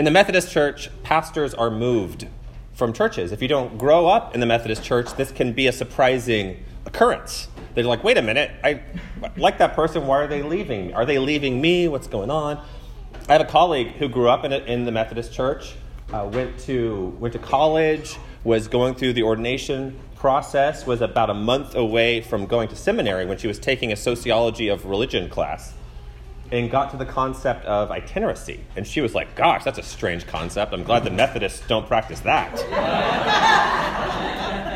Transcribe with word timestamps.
In 0.00 0.04
the 0.06 0.10
Methodist 0.10 0.50
Church, 0.50 0.88
pastors 1.02 1.52
are 1.52 1.70
moved 1.70 2.26
from 2.72 2.94
churches. 2.94 3.32
If 3.32 3.42
you 3.42 3.48
don't 3.48 3.76
grow 3.76 4.06
up 4.06 4.32
in 4.32 4.40
the 4.40 4.46
Methodist 4.46 4.82
Church, 4.82 5.12
this 5.12 5.30
can 5.30 5.52
be 5.52 5.66
a 5.66 5.72
surprising 5.72 6.64
occurrence. 6.86 7.48
They're 7.74 7.84
like, 7.84 8.02
wait 8.02 8.16
a 8.16 8.22
minute, 8.22 8.50
I 8.64 8.80
like 9.36 9.58
that 9.58 9.74
person. 9.74 10.06
Why 10.06 10.22
are 10.22 10.26
they 10.26 10.40
leaving? 10.42 10.94
Are 10.94 11.04
they 11.04 11.18
leaving 11.18 11.60
me? 11.60 11.86
What's 11.86 12.06
going 12.06 12.30
on? 12.30 12.64
I 13.28 13.32
have 13.34 13.42
a 13.42 13.44
colleague 13.44 13.88
who 13.88 14.08
grew 14.08 14.30
up 14.30 14.42
in, 14.46 14.54
a, 14.54 14.60
in 14.60 14.86
the 14.86 14.90
Methodist 14.90 15.34
Church, 15.34 15.74
uh, 16.14 16.26
went 16.32 16.58
to 16.60 17.14
went 17.20 17.34
to 17.34 17.38
college, 17.38 18.16
was 18.42 18.68
going 18.68 18.94
through 18.94 19.12
the 19.12 19.24
ordination 19.24 20.00
process, 20.16 20.86
was 20.86 21.02
about 21.02 21.28
a 21.28 21.34
month 21.34 21.74
away 21.74 22.22
from 22.22 22.46
going 22.46 22.68
to 22.68 22.74
seminary 22.74 23.26
when 23.26 23.36
she 23.36 23.48
was 23.48 23.58
taking 23.58 23.92
a 23.92 23.96
sociology 23.96 24.68
of 24.68 24.86
religion 24.86 25.28
class 25.28 25.74
and 26.52 26.70
got 26.70 26.90
to 26.90 26.96
the 26.96 27.04
concept 27.04 27.64
of 27.64 27.90
itineracy. 27.90 28.60
And 28.76 28.86
she 28.86 29.00
was 29.00 29.14
like, 29.14 29.34
Gosh, 29.34 29.64
that's 29.64 29.78
a 29.78 29.82
strange 29.82 30.26
concept. 30.26 30.72
I'm 30.72 30.84
glad 30.84 31.04
the 31.04 31.10
Methodists 31.10 31.66
don't 31.66 31.86
practice 31.86 32.20
that. 32.20 32.50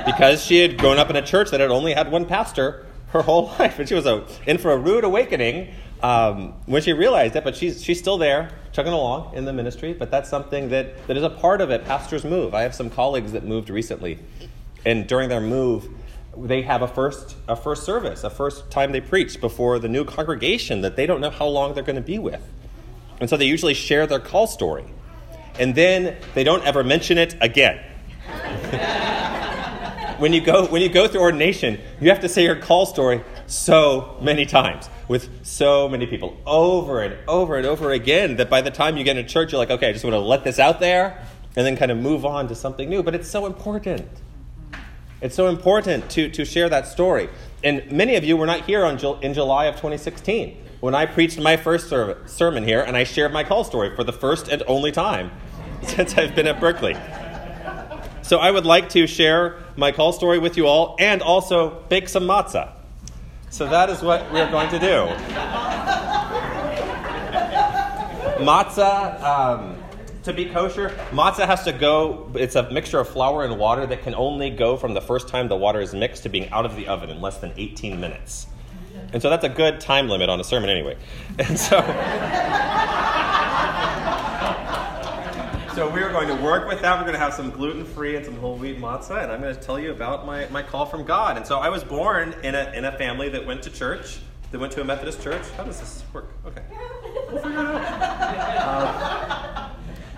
because 0.07 0.45
she 0.45 0.61
had 0.61 0.79
grown 0.79 0.99
up 0.99 1.11
in 1.11 1.17
a 1.17 1.23
church 1.23 1.51
that 1.51 1.61
had 1.61 1.71
only 1.71 1.95
had 1.95 2.11
one 2.11 2.27
pastor 2.27 2.87
her 3.09 3.23
whole 3.23 3.47
life. 3.59 3.79
And 3.79 3.89
she 3.89 3.95
was 3.95 4.07
a, 4.07 4.27
in 4.47 4.59
for 4.59 4.73
a 4.73 4.79
rude 4.79 5.05
awakening 5.05 5.73
um, 6.03 6.53
when 6.67 6.83
she 6.83 6.93
realized 6.93 7.35
it, 7.37 7.45
but 7.45 7.57
she's, 7.57 7.83
she's 7.83 7.99
still 7.99 8.19
there, 8.19 8.51
chugging 8.73 8.93
along 8.93 9.35
in 9.35 9.45
the 9.45 9.53
ministry. 9.53 9.95
But 9.95 10.11
that's 10.11 10.29
something 10.29 10.69
that, 10.69 11.07
that 11.07 11.17
is 11.17 11.23
a 11.23 11.31
part 11.31 11.61
of 11.61 11.71
it. 11.71 11.85
Pastors 11.85 12.25
move. 12.25 12.55
I 12.55 12.63
have 12.63 12.75
some 12.75 12.91
colleagues 12.91 13.33
that 13.33 13.45
moved 13.45 13.71
recently. 13.71 14.19
And 14.85 15.07
during 15.07 15.31
their 15.31 15.41
move, 15.41 15.89
they 16.37 16.63
have 16.63 16.83
a 16.83 16.89
first 16.89 17.37
a 17.49 17.57
first 17.57 17.85
service, 17.85 18.25
a 18.25 18.31
first 18.31 18.71
time 18.71 18.93
they 18.93 19.01
preach 19.01 19.41
before 19.41 19.79
the 19.79 19.89
new 19.89 20.05
congregation 20.05 20.81
that 20.83 20.97
they 20.97 21.07
don't 21.07 21.21
know 21.21 21.31
how 21.31 21.47
long 21.47 21.75
they're 21.75 21.83
going 21.83 21.97
to 21.97 22.03
be 22.03 22.19
with. 22.19 22.43
And 23.21 23.31
so 23.31 23.37
they 23.37 23.47
usually 23.47 23.75
share 23.75 24.07
their 24.07 24.21
call 24.21 24.47
story. 24.47 24.85
And 25.59 25.75
then 25.75 26.17
they 26.35 26.45
don't 26.45 26.65
ever 26.65 26.83
mention 26.83 27.17
it 27.19 27.37
again. 27.41 27.79
when 30.19 30.33
you 30.33 30.41
go 30.41 30.67
when 30.67 30.83
you 30.83 30.89
go 30.89 31.07
through 31.07 31.21
ordination, 31.21 31.81
you 32.01 32.09
have 32.09 32.21
to 32.21 32.29
say 32.29 32.45
your 32.45 32.57
call 32.57 32.87
story 32.87 33.23
so 33.47 34.17
many 34.21 34.47
times 34.47 34.89
with 35.07 35.47
so 35.47 35.89
many 35.89 36.07
people 36.07 36.37
over 36.47 37.03
and 37.03 37.17
over 37.29 37.57
and 37.57 37.67
over 37.67 37.93
again 37.93 38.37
that 38.37 38.49
by 38.49 38.63
the 38.63 38.71
time 38.71 38.97
you 38.97 39.05
get 39.05 39.17
into 39.17 39.29
church 39.31 39.53
you're 39.53 39.59
like, 39.59 39.71
okay, 39.71 39.91
I 39.91 39.93
just 39.93 40.05
want 40.05 40.15
to 40.15 40.21
let 40.21 40.45
this 40.45 40.59
out 40.59 40.81
there 40.81 41.27
and 41.57 41.67
then 41.67 41.77
kind 41.77 41.91
of 41.91 41.99
move 41.99 42.25
on 42.25 42.49
to 42.49 42.55
something 42.55 42.89
new, 42.89 43.03
but 43.03 43.15
it's 43.15 43.29
so 43.29 43.47
important. 43.47 44.09
It's 45.25 45.35
so 45.35 45.49
important 45.49 46.11
to, 46.11 46.29
to 46.29 46.45
share 46.45 46.69
that 46.69 46.87
story. 46.87 47.31
And 47.63 47.91
many 47.91 48.17
of 48.17 48.25
you 48.25 48.37
were 48.37 48.45
not 48.45 48.67
here 48.67 48.85
on, 48.85 48.99
in 49.23 49.33
July 49.33 49.65
of 49.65 49.77
2016 49.77 50.55
when 50.81 50.95
I 50.95 51.07
preached 51.07 51.41
my 51.41 51.57
first 51.57 51.89
ser- 51.89 52.19
sermon 52.27 52.63
here 52.63 52.83
and 52.83 52.95
I 52.95 53.05
shared 53.05 53.33
my 53.33 53.43
call 53.43 53.65
story 53.65 53.97
for 53.97 54.05
the 54.05 54.13
first 54.13 54.49
and 54.49 54.63
only 54.67 54.93
time 54.93 55.31
since 55.83 56.19
I've 56.19 56.35
been 56.35 56.47
at 56.47 56.61
Berkeley. 56.61 56.95
So 58.21 58.37
I 58.37 58.51
would 58.51 58.67
like 58.67 58.91
to 58.91 59.07
share 59.07 59.61
my 59.77 59.93
call 59.93 60.13
story 60.13 60.39
with 60.39 60.59
you 60.59 60.67
all 60.67 60.95
and 60.99 61.23
also 61.23 61.83
bake 61.89 62.11
some 62.11 62.25
matzah. 62.25 62.73
So 63.49 63.67
that 63.67 63.89
is 63.89 64.03
what 64.03 64.31
we're 64.31 64.51
going 64.51 64.69
to 64.69 64.79
do. 64.79 65.09
matzah. 68.45 69.23
Um, 69.23 69.84
to 70.25 70.33
be 70.33 70.47
kosher, 70.47 70.89
matzah 71.11 71.47
has 71.47 71.65
to 71.65 71.73
go, 71.73 72.31
it's 72.35 72.57
a 72.57 72.71
mixture 72.71 72.99
of 72.99 73.09
flour 73.09 73.45
and 73.45 73.59
water 73.59 73.87
that 73.87 74.03
can 74.03 74.15
only 74.15 74.51
go 74.51 74.77
from 74.77 74.95
the 74.95 75.01
first 75.01 75.29
time 75.29 75.49
the 75.49 75.57
water 75.57 75.81
is 75.81 75.95
mixed 75.95 76.23
to 76.23 76.29
being 76.29 76.51
out 76.51 76.65
of 76.65 76.77
the 76.77 76.89
oven 76.89 77.11
in 77.11 77.21
less 77.21 77.39
than 77.39 77.53
18 77.57 78.01
minutes. 78.01 78.47
And 79.13 79.21
so 79.23 79.31
that's 79.31 79.45
a 79.45 79.49
good 79.49 79.81
time 79.81 80.09
limit 80.09 80.29
on 80.29 80.41
a 80.41 80.45
sermon 80.45 80.71
anyway. 80.71 80.97
And 81.39 81.59
so. 81.59 81.81
so 85.75 85.93
we're 85.93 86.11
going 86.11 86.29
to 86.29 86.37
work 86.43 86.69
with 86.69 86.81
that. 86.83 86.97
We're 86.97 87.03
going 87.03 87.15
to 87.15 87.19
have 87.19 87.35
some 87.35 87.51
gluten 87.51 87.85
free 87.85 88.17
and 88.17 88.25
some 88.25 88.37
whole 88.37 88.57
wheat 88.57 88.81
matzah, 88.81 89.23
and 89.23 89.31
I'm 89.31 89.41
going 89.41 89.55
to 89.55 89.61
tell 89.61 89.79
you 89.79 89.91
about 89.91 90.25
my, 90.27 90.49
my 90.49 90.63
call 90.63 90.87
from 90.87 91.05
God. 91.05 91.37
And 91.37 91.47
so 91.47 91.59
I 91.59 91.69
was 91.69 91.85
born 91.85 92.35
in 92.43 92.55
a, 92.55 92.73
in 92.75 92.85
a 92.85 92.93
family 92.97 93.29
that 93.31 93.45
went 93.47 93.63
to 93.65 93.71
church, 93.71 94.21
that 94.53 94.59
went 94.59 94.73
to 94.73 94.81
a 94.81 94.85
Methodist 94.85 95.23
church. 95.23 95.43
How 95.57 95.65
does 95.65 95.81
this 95.81 96.03
work? 96.13 96.31
Okay. 96.47 96.63
We'll 97.33 97.43
figure 97.43 97.59
it 97.59 97.67
out. 97.67 99.31
Um, 99.31 99.34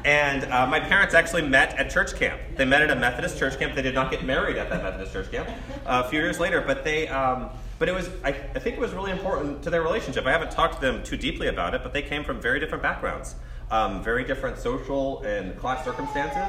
and 0.06 0.44
uh, 0.44 0.64
my 0.68 0.78
parents 0.78 1.14
actually 1.14 1.42
met 1.42 1.76
at 1.76 1.90
church 1.90 2.14
camp. 2.14 2.40
They 2.54 2.64
met 2.64 2.80
at 2.80 2.92
a 2.92 2.94
Methodist 2.94 3.38
church 3.38 3.58
camp. 3.58 3.74
They 3.74 3.82
did 3.82 3.94
not 3.94 4.12
get 4.12 4.24
married 4.24 4.56
at 4.56 4.70
that 4.70 4.80
Methodist 4.84 5.12
church 5.12 5.32
camp 5.32 5.48
uh, 5.84 6.04
a 6.06 6.08
few 6.08 6.20
years 6.20 6.38
later, 6.38 6.62
but 6.64 6.84
they. 6.84 7.08
Um, 7.08 7.50
but 7.78 7.90
it 7.90 7.92
was, 7.92 8.08
I, 8.24 8.30
I, 8.30 8.58
think 8.58 8.76
it 8.76 8.80
was 8.80 8.94
really 8.94 9.10
important 9.10 9.62
to 9.64 9.68
their 9.68 9.82
relationship. 9.82 10.24
I 10.24 10.32
haven't 10.32 10.50
talked 10.50 10.76
to 10.76 10.80
them 10.80 11.02
too 11.02 11.18
deeply 11.18 11.48
about 11.48 11.74
it, 11.74 11.82
but 11.82 11.92
they 11.92 12.00
came 12.00 12.24
from 12.24 12.40
very 12.40 12.58
different 12.58 12.82
backgrounds, 12.82 13.34
um, 13.70 14.02
very 14.02 14.24
different 14.24 14.56
social 14.56 15.20
and 15.24 15.54
class 15.58 15.84
circumstances, 15.84 16.40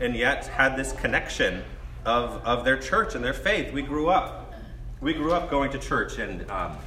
and 0.00 0.16
yet 0.16 0.46
had 0.46 0.76
this 0.76 0.92
connection 0.92 1.62
of, 2.06 2.42
of 2.46 2.64
their 2.64 2.78
church 2.78 3.14
and 3.14 3.22
their 3.22 3.34
faith. 3.34 3.74
We 3.74 3.82
grew 3.82 4.08
up, 4.08 4.54
we 5.02 5.12
grew 5.12 5.34
up 5.34 5.50
going 5.50 5.70
to 5.72 5.78
church, 5.78 6.18
and 6.18 6.50
um, 6.50 6.78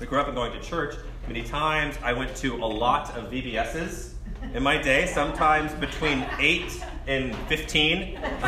we 0.00 0.06
grew 0.06 0.18
up 0.18 0.26
and 0.26 0.34
going 0.34 0.50
to 0.50 0.60
church 0.60 0.96
many 1.28 1.44
times. 1.44 1.96
I 2.02 2.14
went 2.14 2.34
to 2.38 2.56
a 2.56 2.66
lot 2.66 3.16
of 3.16 3.30
VBSs 3.30 4.13
in 4.52 4.62
my 4.62 4.76
day, 4.80 5.06
sometimes 5.06 5.72
between 5.74 6.26
8 6.38 6.84
and 7.06 7.34
15. 7.48 8.14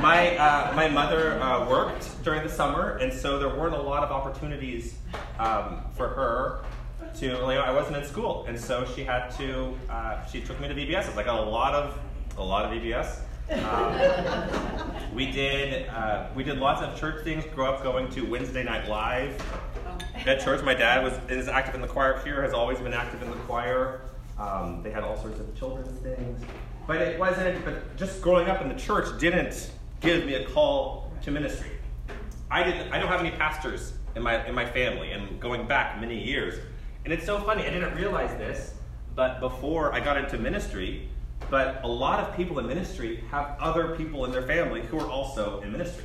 my, 0.00 0.36
uh, 0.36 0.72
my 0.74 0.88
mother 0.88 1.40
uh, 1.40 1.68
worked 1.68 2.22
during 2.22 2.42
the 2.42 2.48
summer, 2.48 2.96
and 2.98 3.12
so 3.12 3.38
there 3.38 3.48
weren't 3.48 3.74
a 3.74 3.82
lot 3.82 4.02
of 4.02 4.10
opportunities 4.10 4.94
um, 5.38 5.82
for 5.96 6.08
her 6.08 6.64
to, 7.18 7.26
you 7.26 7.32
know, 7.32 7.46
I 7.46 7.72
wasn't 7.72 7.96
in 7.96 8.04
school, 8.04 8.44
and 8.46 8.58
so 8.58 8.86
she 8.94 9.04
had 9.04 9.30
to, 9.38 9.74
uh, 9.88 10.24
she 10.26 10.40
took 10.40 10.60
me 10.60 10.68
to 10.68 10.74
VBS. 10.74 11.16
I 11.16 11.22
got 11.22 11.40
a 11.40 11.50
lot 11.50 11.74
of, 11.74 11.98
a 12.36 12.42
lot 12.42 12.64
of 12.64 12.72
VBS. 12.72 13.20
Um, 13.50 15.14
we 15.14 15.30
did, 15.30 15.88
uh, 15.88 16.28
we 16.36 16.44
did 16.44 16.58
lots 16.58 16.82
of 16.82 16.98
church 16.98 17.24
things, 17.24 17.44
grew 17.54 17.64
up 17.64 17.82
going 17.82 18.08
to 18.10 18.22
Wednesday 18.22 18.62
Night 18.62 18.88
Live, 18.88 19.36
at 20.26 20.40
church, 20.40 20.62
my 20.62 20.74
dad 20.74 21.02
was 21.02 21.14
is 21.30 21.48
active 21.48 21.74
in 21.74 21.80
the 21.80 21.88
choir 21.88 22.20
here, 22.24 22.42
has 22.42 22.52
always 22.52 22.78
been 22.78 22.92
active 22.92 23.22
in 23.22 23.30
the 23.30 23.36
choir. 23.38 24.02
Um, 24.38 24.82
they 24.82 24.90
had 24.90 25.04
all 25.04 25.16
sorts 25.16 25.38
of 25.40 25.54
children's 25.58 25.98
things. 26.00 26.42
But 26.86 27.02
it 27.02 27.18
wasn't, 27.20 27.64
but 27.64 27.96
just 27.96 28.22
growing 28.22 28.48
up 28.48 28.62
in 28.62 28.68
the 28.68 28.74
church 28.74 29.18
didn't 29.20 29.70
give 30.00 30.24
me 30.24 30.34
a 30.34 30.46
call 30.46 31.12
to 31.22 31.30
ministry. 31.30 31.70
I 32.50 32.62
didn't, 32.62 32.92
I 32.92 32.98
don't 32.98 33.08
have 33.08 33.20
any 33.20 33.30
pastors 33.30 33.92
in 34.16 34.22
my, 34.22 34.44
in 34.46 34.54
my 34.54 34.64
family, 34.64 35.12
and 35.12 35.38
going 35.40 35.66
back 35.66 36.00
many 36.00 36.22
years. 36.22 36.58
And 37.04 37.12
it's 37.12 37.24
so 37.24 37.38
funny, 37.40 37.64
I 37.64 37.70
didn't 37.70 37.94
realize 37.94 38.36
this, 38.38 38.74
but 39.14 39.40
before 39.40 39.92
I 39.92 40.00
got 40.00 40.16
into 40.16 40.38
ministry, 40.38 41.08
but 41.48 41.80
a 41.84 41.88
lot 41.88 42.20
of 42.20 42.36
people 42.36 42.58
in 42.58 42.66
ministry 42.66 43.24
have 43.30 43.56
other 43.60 43.94
people 43.96 44.24
in 44.24 44.32
their 44.32 44.42
family 44.42 44.82
who 44.82 44.98
are 44.98 45.08
also 45.08 45.60
in 45.60 45.72
ministry. 45.72 46.04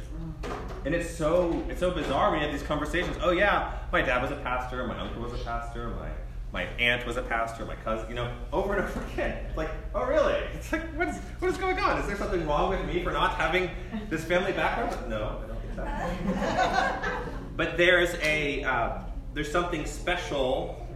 And 0.86 0.94
it's 0.94 1.10
so 1.10 1.64
it's 1.68 1.80
so 1.80 1.90
bizarre 1.90 2.30
when 2.30 2.40
you 2.40 2.46
have 2.46 2.58
these 2.58 2.66
conversations. 2.66 3.18
Oh 3.22 3.32
yeah, 3.32 3.72
my 3.92 4.02
dad 4.02 4.22
was 4.22 4.32
a 4.32 4.36
pastor, 4.36 4.86
my 4.86 4.98
uncle 5.00 5.24
was 5.24 5.34
a 5.34 5.44
pastor, 5.44 5.90
my 5.90 6.10
my 6.54 6.64
aunt 6.80 7.06
was 7.08 7.18
a 7.18 7.24
pastor, 7.24 7.66
my 7.66 7.76
cousin, 7.76 8.08
you 8.08 8.16
know, 8.16 8.32
over 8.54 8.76
and 8.76 8.88
over 8.88 9.04
again. 9.14 9.46
It's 9.48 9.58
like, 9.58 9.72
oh 9.96 10.06
really? 10.06 10.36
It's 10.54 10.72
like 10.72 10.84
what's 10.96 11.18
what 11.40 11.50
is 11.50 11.58
going 11.58 11.80
on? 11.80 12.00
Is 12.00 12.08
there 12.08 12.16
something 12.16 12.46
wrong 12.48 12.70
with 12.70 12.86
me 12.86 13.04
for 13.04 13.12
not 13.12 13.34
having 13.34 13.72
this 14.12 14.24
family 14.24 14.52
background? 14.52 15.10
No, 15.10 15.42
I 15.44 15.48
don't 15.48 15.62
think 15.62 16.38
so. 16.38 17.18
but 17.56 17.78
there's 17.78 18.14
a 18.22 18.64
uh, 18.64 19.00
there's 19.34 19.52
something 19.52 19.88
special 19.88 20.88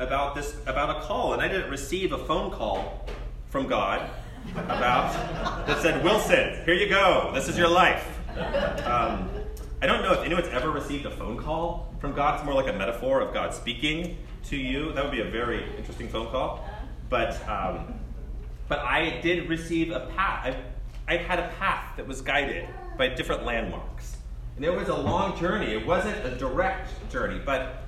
about 0.00 0.34
this 0.34 0.56
about 0.66 0.96
a 0.96 1.06
call, 1.06 1.32
and 1.32 1.40
I 1.40 1.46
didn't 1.46 1.70
receive 1.70 2.10
a 2.12 2.18
phone 2.18 2.50
call 2.50 3.06
from 3.50 3.68
God 3.68 4.10
about 4.54 5.12
that 5.66 5.80
said, 5.80 6.02
Wilson, 6.02 6.64
here 6.64 6.74
you 6.74 6.88
go. 6.88 7.30
This 7.34 7.48
is 7.48 7.56
your 7.56 7.68
life. 7.68 8.17
Um, 8.36 9.30
I 9.80 9.86
don't 9.86 10.02
know 10.02 10.12
if 10.12 10.24
anyone's 10.24 10.48
ever 10.48 10.70
received 10.70 11.06
a 11.06 11.10
phone 11.10 11.36
call 11.36 11.94
from 12.00 12.12
God. 12.12 12.36
It's 12.36 12.44
more 12.44 12.54
like 12.54 12.68
a 12.68 12.76
metaphor 12.76 13.20
of 13.20 13.32
God 13.32 13.54
speaking 13.54 14.18
to 14.44 14.56
you. 14.56 14.92
That 14.92 15.04
would 15.04 15.12
be 15.12 15.20
a 15.20 15.30
very 15.30 15.64
interesting 15.76 16.08
phone 16.08 16.28
call. 16.28 16.68
But 17.08 17.46
um, 17.48 17.94
but 18.68 18.80
I 18.80 19.20
did 19.20 19.48
receive 19.48 19.90
a 19.90 20.00
path. 20.14 20.54
I, 21.08 21.14
I 21.14 21.16
had 21.16 21.38
a 21.38 21.48
path 21.58 21.96
that 21.96 22.06
was 22.06 22.20
guided 22.20 22.68
by 22.98 23.08
different 23.08 23.44
landmarks. 23.44 24.16
And 24.56 24.64
it 24.64 24.74
was 24.74 24.88
a 24.88 24.96
long 24.96 25.38
journey. 25.38 25.72
It 25.72 25.86
wasn't 25.86 26.24
a 26.26 26.36
direct 26.36 26.90
journey, 27.10 27.40
but 27.44 27.84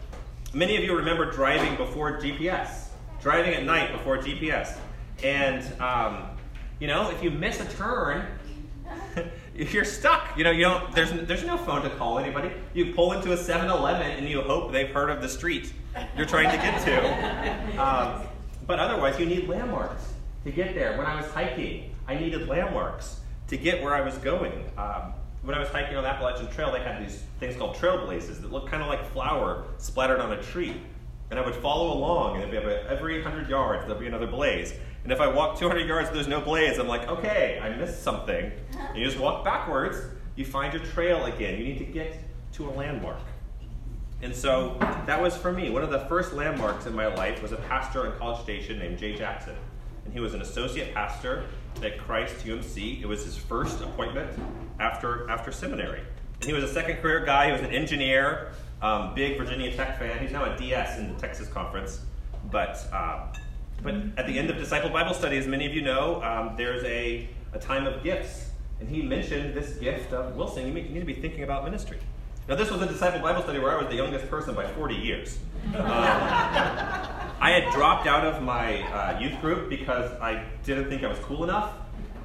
many 0.54 0.76
of 0.76 0.84
you 0.84 0.96
remember 0.96 1.30
driving 1.30 1.76
before 1.76 2.18
GPS, 2.18 2.86
driving 3.20 3.54
at 3.54 3.64
night 3.64 3.92
before 3.92 4.18
GPS. 4.18 4.78
And, 5.22 5.62
um, 5.80 6.30
you 6.78 6.86
know, 6.86 7.10
if 7.10 7.22
you 7.22 7.30
miss 7.30 7.60
a 7.60 7.66
turn, 7.66 8.26
you're 9.68 9.84
stuck. 9.84 10.36
You 10.36 10.44
know, 10.44 10.50
you 10.50 10.64
don't, 10.64 10.94
there's, 10.94 11.12
there's 11.26 11.44
no 11.44 11.56
phone 11.56 11.82
to 11.82 11.90
call 11.90 12.18
anybody. 12.18 12.50
You 12.72 12.94
pull 12.94 13.12
into 13.12 13.32
a 13.32 13.36
7 13.36 13.70
Eleven 13.70 14.10
and 14.10 14.28
you 14.28 14.40
hope 14.40 14.72
they've 14.72 14.90
heard 14.90 15.10
of 15.10 15.20
the 15.20 15.28
street 15.28 15.72
you're 16.16 16.26
trying 16.26 16.50
to 16.50 16.56
get 16.56 16.84
to. 16.84 17.60
Um, 17.80 18.22
but 18.66 18.78
otherwise, 18.78 19.18
you 19.18 19.24
need 19.24 19.48
landmarks 19.48 20.12
to 20.44 20.52
get 20.52 20.74
there. 20.74 20.98
When 20.98 21.06
I 21.06 21.16
was 21.16 21.24
hiking, 21.30 21.94
I 22.06 22.14
needed 22.14 22.46
landmarks 22.46 23.20
to 23.48 23.56
get 23.56 23.82
where 23.82 23.94
I 23.94 24.02
was 24.02 24.18
going. 24.18 24.52
Um, 24.76 25.14
when 25.42 25.54
I 25.54 25.58
was 25.58 25.68
hiking 25.70 25.96
on 25.96 26.02
the 26.02 26.10
Appalachian 26.10 26.48
Trail, 26.48 26.70
they 26.70 26.80
had 26.80 27.02
these 27.02 27.22
things 27.38 27.56
called 27.56 27.76
trailblazes 27.76 28.42
that 28.42 28.52
look 28.52 28.68
kind 28.68 28.82
of 28.82 28.88
like 28.88 29.10
flour 29.12 29.64
splattered 29.78 30.20
on 30.20 30.32
a 30.32 30.42
tree. 30.42 30.78
And 31.30 31.38
I 31.38 31.44
would 31.44 31.54
follow 31.54 31.96
along, 31.96 32.42
and 32.42 32.52
every 32.52 33.22
100 33.22 33.48
yards, 33.48 33.86
there'd 33.86 33.98
be 33.98 34.06
another 34.06 34.26
blaze. 34.26 34.74
And 35.04 35.12
if 35.12 35.20
I 35.20 35.28
walk 35.28 35.58
200 35.58 35.86
yards 35.86 36.08
and 36.08 36.16
there's 36.16 36.28
no 36.28 36.40
blaze, 36.40 36.78
I'm 36.78 36.88
like, 36.88 37.08
okay, 37.08 37.58
I 37.62 37.70
missed 37.76 38.02
something. 38.02 38.52
And 38.78 38.98
you 38.98 39.04
just 39.04 39.18
walk 39.18 39.44
backwards, 39.44 39.96
you 40.36 40.44
find 40.44 40.72
your 40.72 40.82
trail 40.84 41.24
again. 41.24 41.58
You 41.58 41.64
need 41.64 41.78
to 41.78 41.84
get 41.84 42.16
to 42.52 42.68
a 42.68 42.72
landmark. 42.72 43.20
And 44.22 44.34
so 44.34 44.76
that 45.06 45.20
was 45.20 45.36
for 45.36 45.52
me. 45.52 45.70
One 45.70 45.82
of 45.82 45.90
the 45.90 46.00
first 46.00 46.34
landmarks 46.34 46.86
in 46.86 46.94
my 46.94 47.06
life 47.06 47.42
was 47.42 47.52
a 47.52 47.56
pastor 47.56 48.06
in 48.06 48.18
College 48.18 48.42
Station 48.42 48.78
named 48.78 48.98
Jay 48.98 49.16
Jackson. 49.16 49.56
And 50.04 50.12
he 50.12 50.20
was 50.20 50.34
an 50.34 50.42
associate 50.42 50.92
pastor 50.92 51.46
at 51.82 51.98
Christ 51.98 52.44
UMC. 52.44 53.00
It 53.00 53.06
was 53.06 53.24
his 53.24 53.36
first 53.36 53.80
appointment 53.80 54.30
after, 54.78 55.28
after 55.30 55.50
seminary. 55.52 56.02
And 56.40 56.44
he 56.44 56.52
was 56.52 56.64
a 56.64 56.72
second 56.72 56.96
career 56.96 57.24
guy. 57.24 57.46
He 57.46 57.52
was 57.52 57.62
an 57.62 57.70
engineer, 57.70 58.52
um, 58.82 59.14
big 59.14 59.38
Virginia 59.38 59.74
Tech 59.74 59.98
fan. 59.98 60.18
He's 60.18 60.32
now 60.32 60.52
a 60.52 60.58
DS 60.58 60.98
in 60.98 61.14
the 61.14 61.18
Texas 61.18 61.48
Conference. 61.48 62.00
But, 62.50 62.86
uh, 62.92 63.26
but 63.82 63.94
at 64.16 64.26
the 64.26 64.38
end 64.38 64.50
of 64.50 64.56
Disciple 64.56 64.90
Bible 64.90 65.14
Study, 65.14 65.36
as 65.38 65.46
many 65.46 65.66
of 65.66 65.74
you 65.74 65.82
know, 65.82 66.22
um, 66.22 66.54
there's 66.56 66.84
a, 66.84 67.28
a 67.52 67.58
time 67.58 67.86
of 67.86 68.02
gifts. 68.02 68.50
And 68.80 68.88
he 68.88 69.02
mentioned 69.02 69.54
this 69.54 69.74
gift 69.76 70.12
of 70.12 70.36
Wilson, 70.36 70.66
you 70.66 70.72
need 70.72 71.00
to 71.00 71.04
be 71.04 71.14
thinking 71.14 71.42
about 71.42 71.64
ministry. 71.64 71.98
Now, 72.48 72.56
this 72.56 72.70
was 72.70 72.80
a 72.82 72.86
disciple 72.86 73.20
Bible 73.20 73.42
study 73.42 73.58
where 73.58 73.72
I 73.72 73.76
was 73.76 73.88
the 73.88 73.96
youngest 73.96 74.28
person 74.28 74.54
by 74.54 74.66
40 74.66 74.94
years. 74.94 75.38
Um, 75.66 75.84
I 77.42 77.52
had 77.52 77.72
dropped 77.72 78.06
out 78.06 78.24
of 78.24 78.42
my 78.42 78.82
uh, 78.82 79.18
youth 79.20 79.40
group 79.40 79.68
because 79.68 80.10
I 80.20 80.44
didn't 80.64 80.88
think 80.88 81.04
I 81.04 81.08
was 81.08 81.18
cool 81.20 81.44
enough. 81.44 81.72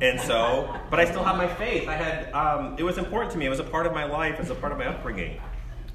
And 0.01 0.19
so, 0.19 0.73
but 0.89 0.99
I 0.99 1.05
still 1.05 1.23
had 1.23 1.37
my 1.37 1.47
faith. 1.47 1.87
I 1.87 1.93
had, 1.93 2.33
um, 2.33 2.75
it 2.77 2.83
was 2.83 2.97
important 2.97 3.31
to 3.33 3.37
me. 3.37 3.45
It 3.45 3.49
was 3.49 3.59
a 3.59 3.63
part 3.63 3.85
of 3.85 3.93
my 3.93 4.05
life, 4.05 4.35
it 4.35 4.39
was 4.39 4.49
a 4.49 4.55
part 4.55 4.71
of 4.71 4.77
my 4.77 4.87
upbringing. 4.87 5.39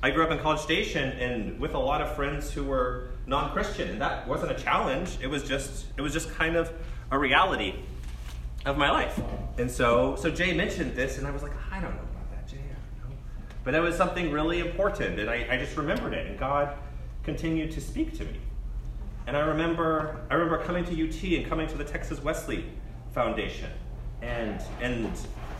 I 0.03 0.11
grew 0.11 0.25
up 0.25 0.31
in 0.31 0.39
College 0.39 0.61
Station 0.61 1.11
and 1.19 1.61
with 1.61 1.75
a 1.75 1.79
lot 1.79 2.01
of 2.01 2.15
friends 2.17 2.51
who 2.51 2.65
were 2.65 3.11
non-Christian, 3.31 3.89
and 3.89 4.01
that 4.01 4.27
wasn't 4.27 4.51
a 4.51 4.57
challenge. 4.57 5.17
It 5.23 5.29
was 5.29 5.45
just, 5.45 5.87
it 5.97 6.03
was 6.03 6.13
just 6.13 6.35
kind 6.35 6.57
of 6.57 6.71
a 7.13 7.19
reality 7.19 7.77
of 8.67 8.77
my 8.77 8.91
life. 8.91 9.19
And 9.57 9.71
so, 9.71 10.17
so 10.17 10.31
Jay 10.31 10.53
mentioned 10.53 10.95
this, 10.95 11.17
and 11.17 11.27
I 11.27 11.31
was 11.31 11.43
like, 11.43 11.53
I 11.71 11.81
don't 11.81 11.95
know 11.95 12.03
about 12.13 12.31
that, 12.33 12.49
Jay. 12.49 12.59
but 13.65 13.71
that 13.71 13.81
was 13.81 13.97
something 13.97 14.33
really 14.33 14.59
important, 14.59 15.19
and 15.21 15.31
I, 15.31 15.47
I 15.49 15.57
just 15.57 15.77
remembered 15.77 16.13
it, 16.13 16.27
and 16.27 16.39
God 16.39 16.77
continued 17.23 17.71
to 17.71 17.81
speak 17.81 18.19
to 18.19 18.25
me. 18.25 18.41
And 19.29 19.37
I 19.37 19.41
remember, 19.41 20.23
I 20.29 20.35
remember 20.35 20.63
coming 20.65 20.85
to 20.87 21.09
UT 21.09 21.23
and 21.39 21.47
coming 21.47 21.69
to 21.69 21.79
the 21.79 21.85
Texas 21.85 22.21
Wesley 22.23 22.65
Foundation, 23.13 23.71
and 24.23 24.61
and 24.81 25.11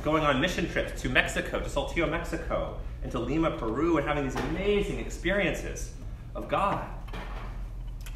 going 0.03 0.25
on 0.25 0.41
mission 0.41 0.69
trips 0.69 1.01
to 1.03 1.09
Mexico, 1.09 1.61
to 1.61 1.69
Saltillo, 1.69 2.11
Mexico, 2.11 2.79
and 3.03 3.13
to 3.13 3.19
Lima, 3.19 3.51
Peru, 3.53 3.99
and 3.99 4.09
having 4.09 4.25
these 4.25 4.35
amazing 4.35 4.99
experiences 4.99 5.93
of 6.35 6.49
God. 6.49 6.85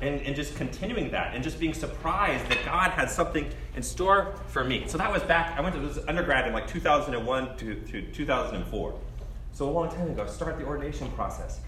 And, 0.04 0.20
and 0.20 0.36
just 0.36 0.54
continuing 0.56 1.10
that 1.12 1.34
and 1.34 1.42
just 1.42 1.58
being 1.58 1.72
surprised 1.72 2.46
that 2.50 2.62
God 2.62 2.90
had 2.90 3.08
something 3.08 3.50
in 3.74 3.82
store 3.82 4.34
for 4.48 4.62
me. 4.62 4.84
So 4.86 4.98
that 4.98 5.10
was 5.10 5.22
back, 5.22 5.56
I 5.56 5.62
went 5.62 5.74
to 5.76 5.80
this 5.80 5.98
undergrad 6.06 6.46
in 6.46 6.52
like 6.52 6.68
2001 6.68 7.56
to, 7.56 7.74
to 7.74 8.02
2004. 8.02 9.00
So 9.52 9.66
a 9.66 9.70
long 9.70 9.88
time 9.88 10.10
ago, 10.10 10.26
start 10.26 10.58
the 10.58 10.66
ordination 10.66 11.10
process. 11.12 11.60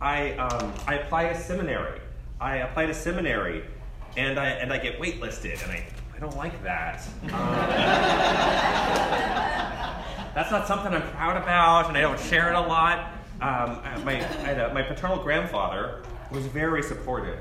I, 0.00 0.32
um, 0.36 0.72
I 0.86 0.94
apply 0.94 1.34
to 1.34 1.38
seminary. 1.38 2.00
I 2.40 2.56
apply 2.58 2.86
to 2.86 2.94
seminary, 2.94 3.64
and 4.16 4.40
I, 4.40 4.48
and 4.48 4.72
I 4.72 4.78
get 4.78 4.98
waitlisted, 4.98 5.62
and 5.62 5.72
I, 5.72 5.84
I 6.16 6.18
don't 6.18 6.36
like 6.36 6.62
that. 6.62 7.06
Um, 7.24 7.28
that's 10.34 10.50
not 10.50 10.66
something 10.66 10.94
I'm 10.94 11.06
proud 11.10 11.36
about, 11.36 11.88
and 11.88 11.98
I 11.98 12.00
don't 12.00 12.18
share 12.18 12.48
it 12.48 12.54
a 12.54 12.60
lot. 12.60 13.12
Um, 13.42 13.82
my, 14.02 14.14
a, 14.14 14.72
my 14.72 14.82
paternal 14.82 15.22
grandfather 15.22 16.04
was 16.30 16.46
very 16.46 16.82
supportive 16.82 17.38